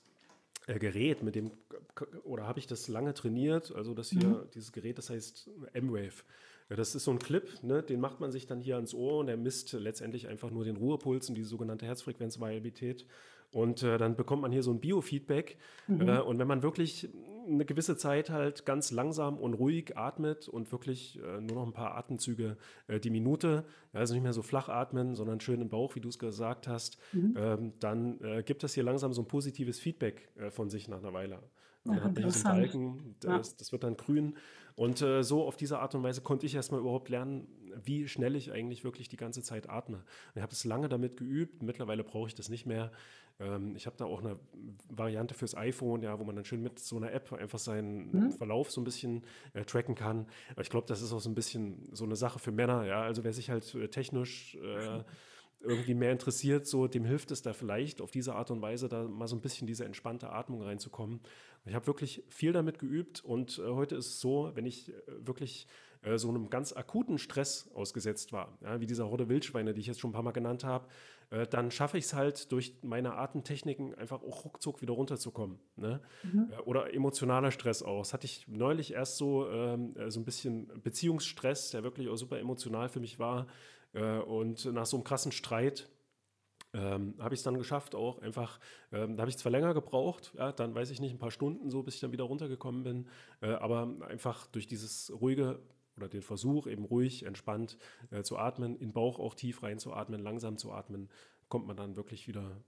[0.67, 1.49] äh, Gerät, mit dem,
[2.23, 4.49] oder habe ich das lange trainiert, also das hier, mhm.
[4.53, 6.23] dieses Gerät, das heißt M-Wave.
[6.69, 7.83] Ja, das ist so ein Clip, ne?
[7.83, 10.77] den macht man sich dann hier ans Ohr und der misst letztendlich einfach nur den
[10.77, 13.05] Ruhepuls und die sogenannte Herzfrequenzvariabilität.
[13.51, 15.57] Und äh, dann bekommt man hier so ein Biofeedback.
[15.87, 16.09] Mhm.
[16.09, 17.07] Äh, und wenn man wirklich
[17.47, 21.73] eine gewisse Zeit halt ganz langsam und ruhig atmet und wirklich äh, nur noch ein
[21.73, 22.57] paar Atemzüge
[22.87, 26.01] äh, die Minute, ja, also nicht mehr so flach atmen, sondern schön im Bauch, wie
[26.01, 27.35] du es gesagt hast, mhm.
[27.37, 30.99] ähm, dann äh, gibt das hier langsam so ein positives Feedback äh, von sich nach
[30.99, 31.39] einer Weile.
[31.85, 33.55] Dann hat man einen Balken, das, ja.
[33.59, 34.35] das wird dann grün.
[34.75, 37.47] Und äh, so auf diese Art und Weise konnte ich erstmal überhaupt lernen,
[37.83, 40.03] wie schnell ich eigentlich wirklich die ganze Zeit atme.
[40.33, 41.63] ich habe es lange damit geübt.
[41.63, 42.91] Mittlerweile brauche ich das nicht mehr.
[43.39, 44.39] Ähm, ich habe da auch eine
[44.89, 48.31] Variante fürs iPhone, ja, wo man dann schön mit so einer App einfach seinen mhm.
[48.31, 49.23] Verlauf so ein bisschen
[49.53, 50.27] äh, tracken kann.
[50.51, 52.85] Aber ich glaube, das ist auch so ein bisschen so eine Sache für Männer.
[52.85, 55.03] Ja, also wer sich halt äh, technisch äh,
[55.61, 59.03] irgendwie mehr interessiert, so dem hilft es da vielleicht auf diese Art und Weise da
[59.03, 61.21] mal so ein bisschen diese entspannte Atmung reinzukommen.
[61.65, 64.93] Ich habe wirklich viel damit geübt und äh, heute ist es so, wenn ich äh,
[65.19, 65.67] wirklich
[66.03, 69.87] äh, so einem ganz akuten Stress ausgesetzt war, ja, wie dieser Horde Wildschweine, die ich
[69.87, 70.87] jetzt schon ein paar Mal genannt habe,
[71.31, 75.59] äh, dann schaffe ich es halt durch meine Atemtechniken einfach auch ruckzuck wieder runterzukommen.
[75.75, 76.01] Ne?
[76.23, 76.51] Mhm.
[76.51, 77.99] Äh, oder emotionaler Stress auch.
[77.99, 82.39] Das hatte ich neulich erst so, ähm, so ein bisschen Beziehungsstress, der wirklich auch super
[82.39, 83.47] emotional für mich war.
[83.93, 85.89] Äh, und nach so einem krassen Streit
[86.75, 88.59] ähm, habe ich es dann geschafft, auch einfach,
[88.91, 91.69] ähm, da habe ich zwar länger gebraucht, ja, dann weiß ich nicht, ein paar Stunden
[91.69, 93.07] so, bis ich dann wieder runtergekommen bin,
[93.41, 95.59] äh, aber einfach durch dieses ruhige
[95.95, 97.77] oder den Versuch, eben ruhig, entspannt
[98.11, 101.09] äh, zu atmen, in den Bauch auch tief reinzuatmen, langsam zu atmen,
[101.47, 102.61] kommt man dann wirklich wieder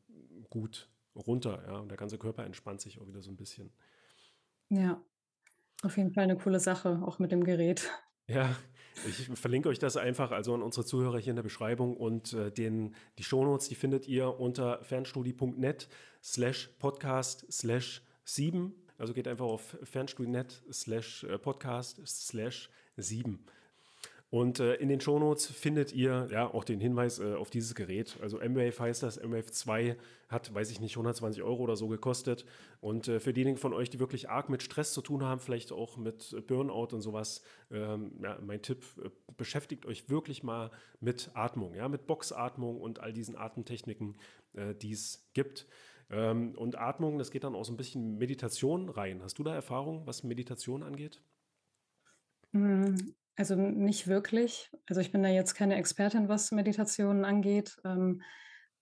[0.50, 3.72] gut runter, ja, und der ganze Körper entspannt sich auch wieder so ein bisschen.
[4.70, 5.02] Ja,
[5.84, 7.92] auf jeden Fall eine coole Sache, auch mit dem Gerät.
[8.28, 8.56] Ja,
[9.06, 12.52] ich verlinke euch das einfach also an unsere Zuhörer hier in der Beschreibung und äh,
[12.52, 15.88] den, die Shownotes, die findet ihr unter fernstudie.net
[16.24, 18.74] slash podcast slash 7.
[18.98, 23.40] Also geht einfach auf fernstudie.net slash äh, podcast slash 7.
[24.30, 28.18] Und äh, in den Shownotes findet ihr ja auch den Hinweis äh, auf dieses Gerät.
[28.22, 29.16] Also M-Wave heißt das.
[29.16, 29.96] M-Wave 2
[30.28, 32.44] hat, weiß ich nicht, 120 Euro oder so gekostet.
[32.82, 35.72] Und äh, für diejenigen von euch, die wirklich arg mit Stress zu tun haben, vielleicht
[35.72, 41.32] auch mit Burnout und sowas, ähm, ja, mein Tipp, äh, beschäftigt euch wirklich mal mit
[41.34, 44.18] Atmung, ja, mit Boxatmung und all diesen Atemtechniken,
[44.56, 45.68] äh, die es gibt.
[46.10, 49.22] Ähm, und Atmung, das geht dann auch so ein bisschen Meditation rein.
[49.24, 51.22] Hast du da Erfahrung, was Meditation angeht?
[53.38, 54.72] Also nicht wirklich.
[54.88, 57.78] Also ich bin da jetzt keine Expertin, was Meditationen angeht.
[57.86, 58.24] Ähm,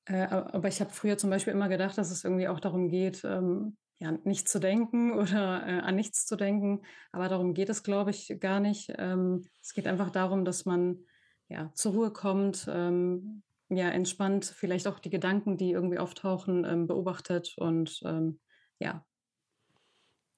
[0.06, 3.24] äh, aber ich habe früher zum Beispiel immer gedacht, dass es irgendwie auch darum geht,
[3.26, 6.84] ähm, ja, nicht zu denken oder äh, an nichts zu denken.
[7.12, 8.94] Aber darum geht es, glaube ich, gar nicht.
[8.98, 11.00] Ähm, es geht einfach darum, dass man
[11.50, 16.88] ja, zur Ruhe kommt, ähm, ja, entspannt, vielleicht auch die Gedanken, die irgendwie auftauchen, ähm,
[16.88, 18.40] beobachtet und ähm,
[18.80, 19.06] ja.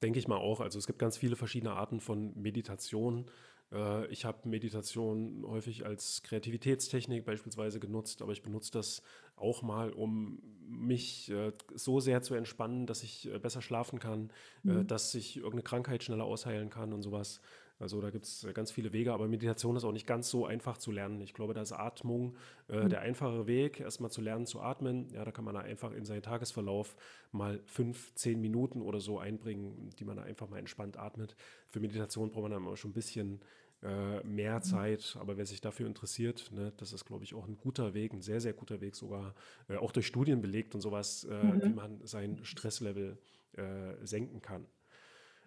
[0.02, 0.60] Denke ich mal auch.
[0.60, 3.30] Also es gibt ganz viele verschiedene Arten von Meditation.
[3.72, 9.02] Äh, ich habe Meditation häufig als Kreativitätstechnik beispielsweise genutzt, aber ich benutze das
[9.36, 14.32] auch mal, um mich äh, so sehr zu entspannen, dass ich äh, besser schlafen kann,
[14.64, 14.88] mhm.
[14.88, 17.42] dass ich irgendeine Krankheit schneller ausheilen kann und sowas.
[17.80, 20.78] Also da gibt es ganz viele Wege, aber Meditation ist auch nicht ganz so einfach
[20.78, 21.22] zu lernen.
[21.22, 22.36] Ich glaube, da ist Atmung
[22.70, 22.90] äh, mhm.
[22.90, 25.10] der einfache Weg, erstmal zu lernen zu atmen.
[25.14, 26.96] Ja, da kann man einfach in seinen Tagesverlauf
[27.32, 31.36] mal fünf, zehn Minuten oder so einbringen, die man einfach mal entspannt atmet.
[31.70, 33.42] Für Meditation braucht man dann immer schon ein bisschen
[33.84, 34.64] äh, mehr mhm.
[34.64, 38.12] Zeit, aber wer sich dafür interessiert, ne, das ist, glaube ich, auch ein guter Weg,
[38.12, 39.36] ein sehr, sehr guter Weg sogar,
[39.68, 41.64] äh, auch durch Studien belegt und sowas, äh, mhm.
[41.64, 43.20] wie man sein Stresslevel
[43.54, 44.66] äh, senken kann.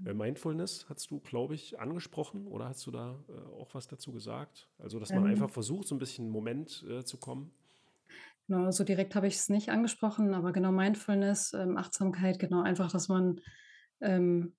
[0.04, 4.12] Äh, Mindfulness hast du, glaube ich, angesprochen oder hast du da äh, auch was dazu
[4.12, 4.70] gesagt?
[4.78, 7.52] Also, dass man ähm, einfach versucht, so ein bisschen einen Moment äh, zu kommen.
[8.48, 12.90] Genau, so direkt habe ich es nicht angesprochen, aber genau Mindfulness, ähm, Achtsamkeit, genau einfach,
[12.90, 13.40] dass man,
[14.00, 14.56] ähm,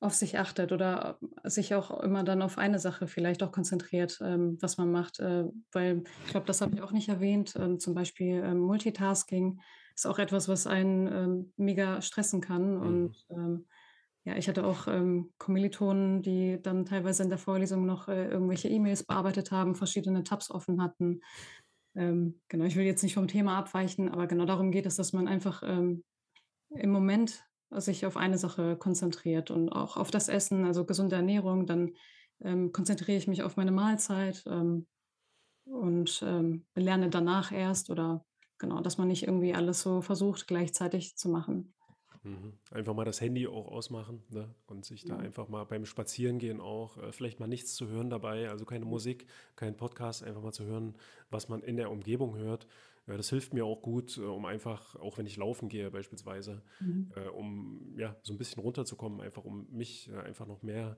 [0.00, 4.58] auf sich achtet oder sich auch immer dann auf eine Sache vielleicht auch konzentriert, ähm,
[4.60, 5.18] was man macht.
[5.20, 9.60] Äh, weil ich glaube, das habe ich auch nicht erwähnt, ähm, zum Beispiel, ähm, Multitasking
[9.96, 13.14] ist auch etwas, was einen, mega stressen kann und, Mhm.
[13.30, 13.66] ähm,
[14.24, 18.68] ja, ich hatte auch, ähm, Kommilitonen, die dann teilweise in der Vorlesung noch, äh, irgendwelche
[18.68, 21.20] E-Mails bearbeitet haben, verschiedene Tabs offen hatten.
[21.96, 25.12] Ähm, genau, ich will jetzt nicht vom Thema abweichen, aber genau darum geht es, dass
[25.12, 26.04] man einfach, ähm,
[26.70, 31.66] im Moment sich auf eine Sache konzentriert und auch auf das Essen, also gesunde Ernährung.
[31.66, 31.92] Dann,
[32.42, 34.86] ähm, konzentriere ich mich auf meine Mahlzeit, ähm,
[35.66, 38.24] und, ähm, lerne danach erst oder
[38.58, 41.74] genau, dass man nicht irgendwie alles so versucht, gleichzeitig zu machen.
[42.24, 42.54] Mhm.
[42.70, 44.48] Einfach mal das Handy auch ausmachen, ne?
[44.66, 45.24] Und sich da Genau.
[45.24, 49.26] einfach mal beim Spazierengehen auch, äh, vielleicht mal nichts zu hören dabei, also keine Musik,
[49.56, 50.94] kein Podcast, einfach mal zu hören,
[51.30, 52.66] was man in der Umgebung hört.
[53.06, 57.12] Das hilft mir auch gut, äh, um einfach, auch wenn ich laufen gehe beispielsweise, Mhm.
[57.14, 60.96] äh, um ja so ein bisschen runterzukommen, einfach um mich äh, einfach noch mehr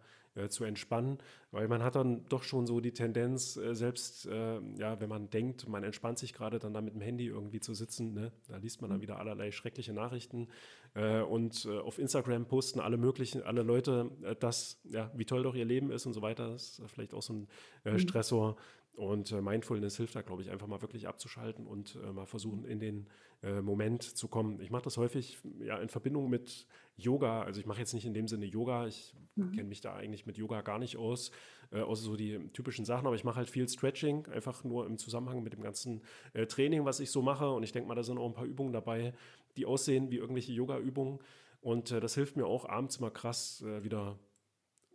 [0.51, 1.17] zu entspannen,
[1.51, 5.83] weil man hat dann doch schon so die Tendenz, selbst ja, wenn man denkt, man
[5.83, 8.33] entspannt sich gerade, dann da mit dem Handy irgendwie zu sitzen, ne?
[8.47, 9.03] Da liest man dann Mhm.
[9.03, 10.49] wieder allerlei schreckliche Nachrichten
[10.95, 15.65] und auf Instagram posten alle möglichen, alle Leute, äh, das, ja, wie toll doch ihr
[15.65, 16.51] Leben ist und so weiter.
[16.51, 17.49] Das ist vielleicht auch so ein
[17.85, 17.99] Mhm.
[17.99, 18.57] Stressor.
[18.97, 22.65] Und äh, Mindfulness hilft da, glaube ich, einfach mal wirklich abzuschalten und äh, mal versuchen,
[22.65, 23.07] in den
[23.43, 24.59] äh, Moment zu kommen.
[24.61, 26.67] Ich mache das häufig ja, in Verbindung mit
[26.97, 27.43] Yoga.
[27.43, 28.87] Also ich mache jetzt nicht in dem Sinne Yoga.
[28.87, 29.53] Ich Mhm.
[29.53, 31.31] kenne mich da eigentlich mit Yoga gar nicht aus,
[31.71, 33.07] äh, außer so die typischen Sachen.
[33.07, 36.01] Aber ich mache halt viel Stretching, einfach nur im Zusammenhang mit dem ganzen
[36.33, 37.51] äh, Training, was ich so mache.
[37.51, 39.13] Und ich denke mal, da sind auch ein paar Übungen dabei,
[39.59, 41.19] die aussehen wie irgendwelche Yoga-Übungen.
[41.61, 44.19] Und äh, das hilft mir auch abends mal krass äh, wieder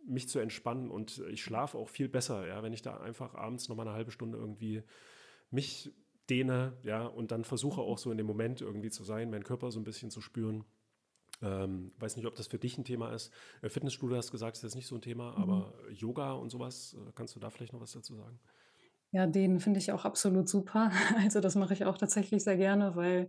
[0.06, 3.68] mich zu entspannen und ich schlafe auch viel besser, ja, wenn ich da einfach abends
[3.68, 4.82] noch mal eine halbe Stunde irgendwie
[5.50, 5.92] mich
[6.30, 9.70] dehne, ja, und dann versuche auch so in dem Moment irgendwie zu sein, meinen Körper
[9.70, 10.64] so ein bisschen zu spüren.
[11.42, 13.32] Ähm, weiß nicht, ob das für dich ein Thema ist.
[13.62, 15.42] Äh, Fitnessstudio hast gesagt, ist jetzt nicht so ein Thema, Mhm.
[15.42, 18.40] aber Yoga und sowas, äh, kannst du da vielleicht noch was dazu sagen?
[19.10, 20.90] Ja, den finde ich auch absolut super.
[21.18, 23.28] Also, das mache ich auch tatsächlich sehr gerne, weil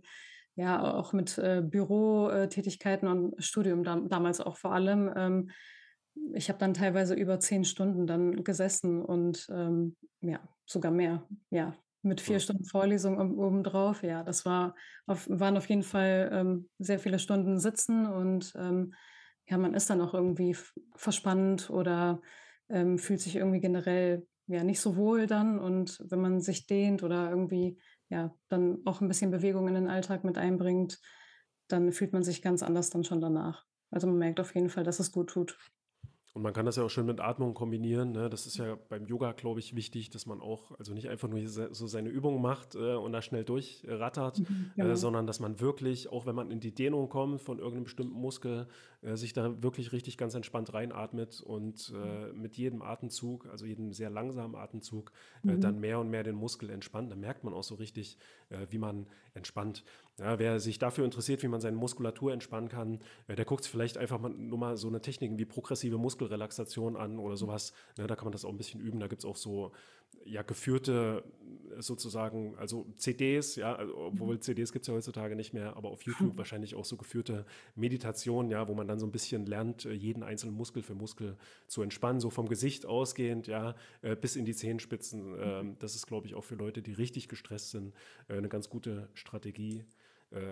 [0.56, 5.50] ja auch mit, äh, Bürotätigkeiten Tätigkeiten und Studium dam damals auch vor allem, ähm,
[6.34, 11.76] ich habe dann teilweise über 10 Stunden dann gesessen und, ähm, ja, sogar mehr, ja,
[12.02, 12.40] mit 4 Hm.
[12.40, 14.02] Stunden Vorlesung oben obendrauf.
[14.02, 14.74] Ja, das war
[15.06, 18.94] auf waren auf jeden Fall, ähm, sehr viele Stunden sitzen und, ähm,
[19.48, 20.56] ja, man ist dann auch irgendwie
[20.96, 22.22] verspannt oder,
[22.68, 25.58] ähm, fühlt sich irgendwie generell, ja, nicht so wohl dann.
[25.58, 29.88] Und wenn man sich dehnt oder irgendwie, ja, dann auch ein bisschen Bewegung in den
[29.88, 31.00] Alltag mit einbringt,
[31.68, 33.66] dann fühlt man sich ganz anders dann schon danach.
[33.90, 35.58] Also, man merkt auf jeden Fall, dass es gut tut.
[36.34, 38.10] Und man kann das ja auch schön mit Atmung kombinieren.
[38.10, 38.28] Ne?
[38.28, 41.40] Das ist ja beim Yoga, glaube ich, wichtig, dass man auch, also nicht einfach nur
[41.46, 44.94] so seine Übungen macht äh, und da schnell durchrattert, Mhm, äh, genau.
[44.96, 48.66] sondern dass man wirklich, auch wenn man in die Dehnung kommt von irgendeinem bestimmten Muskel,
[49.04, 53.92] äh, sich da wirklich richtig ganz entspannt reinatmet und äh, mit jedem Atemzug, also jedem
[53.92, 55.12] sehr langsamen Atemzug,
[55.44, 55.60] äh, Mhm.
[55.60, 57.12] dann mehr und mehr den Muskel entspannt.
[57.12, 58.18] Da merkt man auch so richtig,
[58.50, 59.84] äh, wie man entspannt.
[60.18, 63.98] Ja, wer sich dafür interessiert, wie man seine Muskulatur entspannen kann, der guckt sich vielleicht
[63.98, 67.72] einfach mal, nur mal so eine Technik wie progressive Muskelrelaxation an oder sowas.
[67.98, 69.00] Ne, da kann man das auch ein bisschen üben.
[69.00, 69.72] Da gibt es auch so
[70.24, 71.24] ja, geführte
[71.76, 75.90] äh, sozusagen, also CDs, ja, also, obwohl CDs gibt es ja heutzutage nicht mehr, aber
[75.90, 77.44] auf YouTube wahrscheinlich auch so geführte
[77.74, 81.36] Meditationen, ja, wo man dann so ein bisschen lernt, äh, jeden einzelnen Muskel für Muskel
[81.66, 85.34] zu entspannen, so vom Gesicht ausgehend, ja, äh, bis in die Zehenspitzen.
[85.38, 87.94] Ähm, das ist, glaube ich, auch für Leute, die richtig gestresst sind,
[88.28, 89.84] eine ganz gute Strategie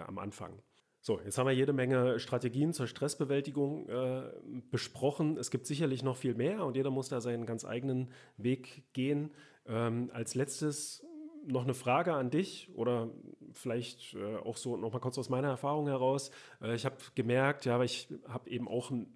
[0.07, 0.63] am Anfang.
[1.05, 4.23] So, jetzt haben wir jede Menge Strategien zur Stressbewältigung äh,
[4.71, 5.37] besprochen.
[5.37, 9.33] Es gibt sicherlich noch viel mehr und jeder muss da seinen ganz eigenen Weg gehen.
[9.67, 11.05] Ähm, als letztes
[11.47, 13.11] noch eine Frage an dich oder
[13.53, 16.31] vielleicht äh, auch so noch mal kurz aus meiner Erfahrung heraus.
[16.61, 19.07] Äh, ich habe gemerkt, ja, aber ich habe eben auch ein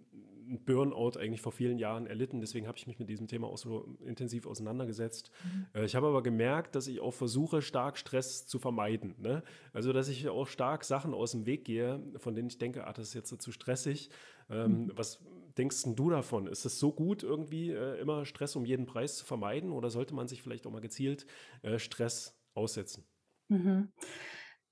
[0.48, 2.40] ein Burnout eigentlich vor vielen Jahren erlitten.
[2.40, 5.30] Deswegen habe ich mich mit diesem Thema auch so intensiv auseinandergesetzt.
[5.74, 9.14] Äh, Ich habe aber gemerkt, dass ich auch versuche, stark Stress zu vermeiden.
[9.18, 9.42] Ne?
[9.72, 12.92] Also, dass ich auch stark Sachen aus dem Weg gehe, von denen ich denke, ah,
[12.92, 14.10] das ist jetzt zu stressig.
[14.48, 15.20] Ähm, was
[15.58, 16.46] denkst du davon?
[16.46, 19.72] Ist es so gut, irgendwie äh, immer Stress um jeden Preis zu vermeiden?
[19.72, 21.26] Oder sollte man sich vielleicht auch mal gezielt
[21.62, 23.06] äh, Stress aussetzen?
[23.48, 23.92] Mhm.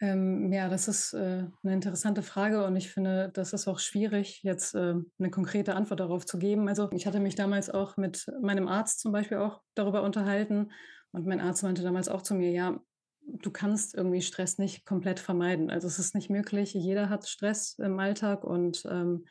[0.00, 4.42] Ähm, ja, das ist, äh, 'ne interessante Frage und ich finde, das ist auch schwierig,
[4.42, 6.68] jetzt, äh, 'ne konkrete Antwort darauf zu geben.
[6.68, 10.72] Also, ich hatte mich damals auch mit meinem Arzt zum Beispiel auch darüber unterhalten
[11.12, 12.80] und mein Arzt meinte damals auch zu mir: „Ja,
[13.22, 15.70] du kannst irgendwie Stress nicht komplett vermeiden.
[15.70, 16.74] Also, es ist nicht möglich.
[16.74, 19.26] Jeder hat Stress im Alltag und, ähm,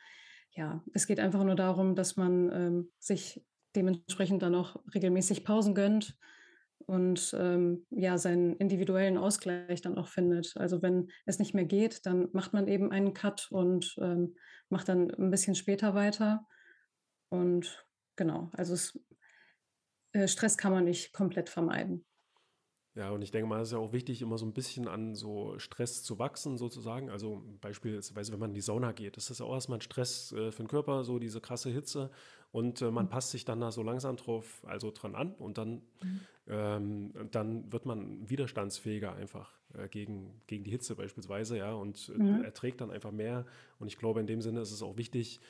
[0.56, 3.44] ja, es geht einfach nur darum, dass man, ähm, sich
[3.74, 6.16] dementsprechend dann auch regelmäßig Pausen gönnt
[6.86, 10.56] und ähm, ja, seinen individuellen Ausgleich dann auch findet.
[10.56, 14.36] Also wenn es nicht mehr geht, dann macht man eben einen Cut und ähm,
[14.68, 16.46] macht dann ein bisschen später weiter.
[17.30, 17.86] Und
[18.16, 18.98] genau, also es,
[20.12, 22.04] äh, Stress kann man nicht komplett vermeiden.
[22.96, 25.16] Ja, und ich denke mal, es ist ja auch wichtig, immer so ein bisschen an
[25.16, 27.10] so Stress zu wachsen, sozusagen.
[27.10, 30.30] Also beispielsweise, wenn man in die Sauna geht, das ist ja auch erstmal ein Stress
[30.32, 32.10] äh, für den Körper, so diese krasse Hitze.
[32.52, 33.10] Und äh, man mhm.
[33.10, 36.20] passt sich dann da so langsam drauf, also dran an und dann, mhm.
[36.46, 42.22] ähm, dann wird man widerstandsfähiger einfach äh, gegen, gegen die Hitze beispielsweise, ja, und äh,
[42.22, 42.44] mhm.
[42.44, 43.44] erträgt dann einfach mehr.
[43.80, 45.40] Und ich glaube, in dem Sinne ist es auch wichtig,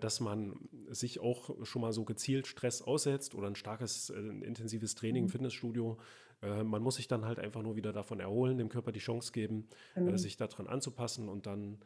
[0.00, 5.22] dass man sich auch schon mal so gezielt Stress aussetzt oder ein starkes, intensives Training
[5.22, 5.30] im mhm.
[5.30, 5.96] Fitnessstudio
[6.42, 9.32] äh, man muss sich dann halt einfach nur wieder davon erholen, dem Körper die Chance
[9.32, 10.18] geben, äh, mhm.
[10.18, 11.78] sich daran anzupassen und dann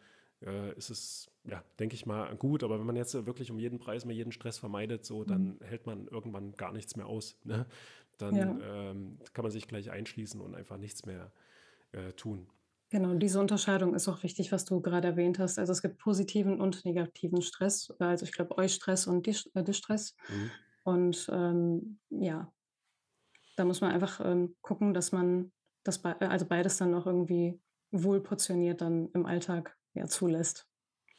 [0.42, 2.62] äh, ist es, ja, denke ich mal, gut.
[2.62, 5.64] Aber wenn man jetzt wirklich um jeden Preis mal jeden Stress vermeidet, so, dann mhm.
[5.64, 7.38] hält man irgendwann gar nichts mehr aus.
[7.44, 7.66] Ne?
[8.18, 8.90] Dann ja.
[8.90, 11.32] ähm, kann man sich gleich einschließen und einfach nichts mehr
[11.92, 12.46] äh, tun.
[12.90, 15.59] Genau, diese Unterscheidung ist auch wichtig, was du gerade erwähnt hast.
[15.59, 17.92] Also es gibt positiven und negativen Stress.
[17.98, 20.14] Also ich glaube, Eustress und Distress.
[20.28, 20.50] Mhm.
[20.84, 22.52] Und ähm, ja,
[23.57, 25.52] da muss man einfach ähm, gucken, dass man
[25.84, 30.66] das be also beides dann auch irgendwie wohl portioniert dann im Alltag ja zulässt.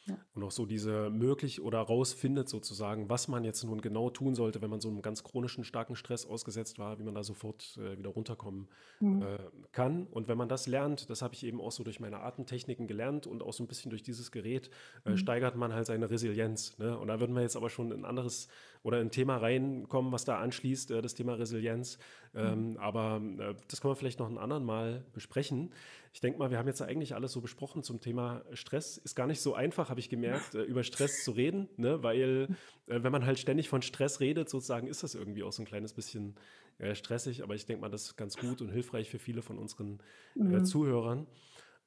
[0.07, 0.17] Ja.
[0.35, 4.61] Und auch so diese möglich oder rausfindet sozusagen, was man jetzt nun genau tun sollte,
[4.61, 7.97] wenn man so einem ganz chronischen, starken Stress ausgesetzt war, wie man da sofort äh,
[7.97, 8.67] wieder runterkommen
[8.99, 9.23] mhm.
[9.23, 9.37] äh,
[9.71, 10.05] kann.
[10.07, 13.25] Und wenn man das lernt, das habe ich eben auch so durch meine Atemtechniken gelernt
[13.25, 14.69] und auch so ein bisschen durch dieses Gerät,
[15.05, 15.17] äh, mhm.
[15.17, 16.77] steigert man halt seine Resilienz.
[16.77, 16.97] Ne?
[16.97, 18.47] Und da würden wir jetzt aber schon ein anderes
[18.83, 21.97] oder ein Thema reinkommen, was da anschließt, äh, das Thema Resilienz.
[22.33, 22.39] Mhm.
[22.39, 25.71] Ähm, aber äh, das können wir vielleicht noch ein anderen Mal besprechen.
[26.15, 28.95] Ich denke mal, wir haben jetzt eigentlich alles so besprochen zum Thema Stress.
[28.95, 32.03] Ist gar nicht so einfach, habe ich gemerkt, äh, über Stress zu reden, ne?
[32.03, 32.47] weil
[32.87, 35.65] äh, wenn man halt ständig von Stress redet, sozusagen, ist das irgendwie auch so ein
[35.65, 36.35] kleines bisschen
[36.77, 37.43] äh, stressig.
[37.43, 39.99] Aber ich denke mal, das ist ganz gut und hilfreich für viele von unseren
[40.37, 40.63] äh, mhm.
[40.63, 41.27] Zuhörern.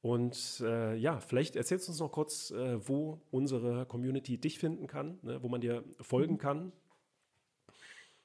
[0.03, 4.89] Und äh, ja, vielleicht erzählst du uns noch kurz, äh, wo unsere Community dich finden
[4.89, 5.43] kann, ne?
[5.43, 6.39] wo man dir folgen mhm.
[6.39, 6.73] kann.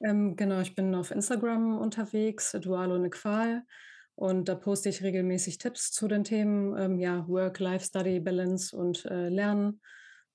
[0.00, 3.64] Ähm, genau, ich bin auf Instagram unterwegs, dual ohne Qual.
[4.16, 8.76] Und da poste ich regelmäßig Tipps zu den Themen, ähm, ja, Work, Life, Study, Balance
[8.76, 9.80] und äh, Lernen.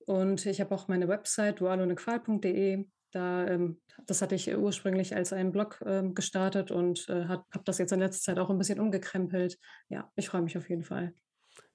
[0.06, 2.86] Und ich habe auch meine Website dualohnequal.de.
[3.12, 7.78] Da, ähm, das hatte ich ursprünglich als einen Blog ähm, gestartet und äh, habe das
[7.78, 9.58] jetzt in letzter Zeit auch ein bisschen umgekrempelt.
[9.88, 11.14] Ja, ich freue mich auf jeden Fall.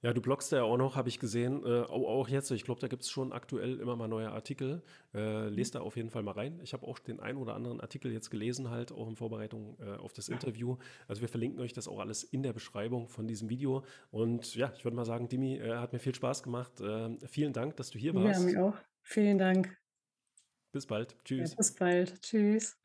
[0.02, 2.50] Ja, du bloggst ja auch noch, habe ich gesehen, äh, auch jetzt.
[2.50, 4.82] Ich glaube, da gibt es schon aktuell immer mal neue Artikel.
[5.14, 6.60] Äh, lest da auf jeden Fall mal rein.
[6.62, 9.96] Ich habe auch den einen oder anderen Artikel jetzt gelesen, halt auch in Vorbereitung äh,
[9.96, 10.76] auf das Interview.
[11.08, 13.84] Also wir verlinken euch das auch alles in der Beschreibung von diesem Video.
[14.10, 16.80] Und ja, ich würde mal sagen, Dimi, äh, hat mir viel Spaß gemacht.
[16.80, 18.40] Äh, vielen Dank, dass du hier warst.
[18.40, 18.76] Ja, mir auch.
[19.02, 19.76] Vielen Dank.
[20.72, 21.16] Bis bald.
[21.24, 21.50] Tschüss.
[21.50, 22.20] Ja, bis bald.
[22.22, 22.76] Tschüss.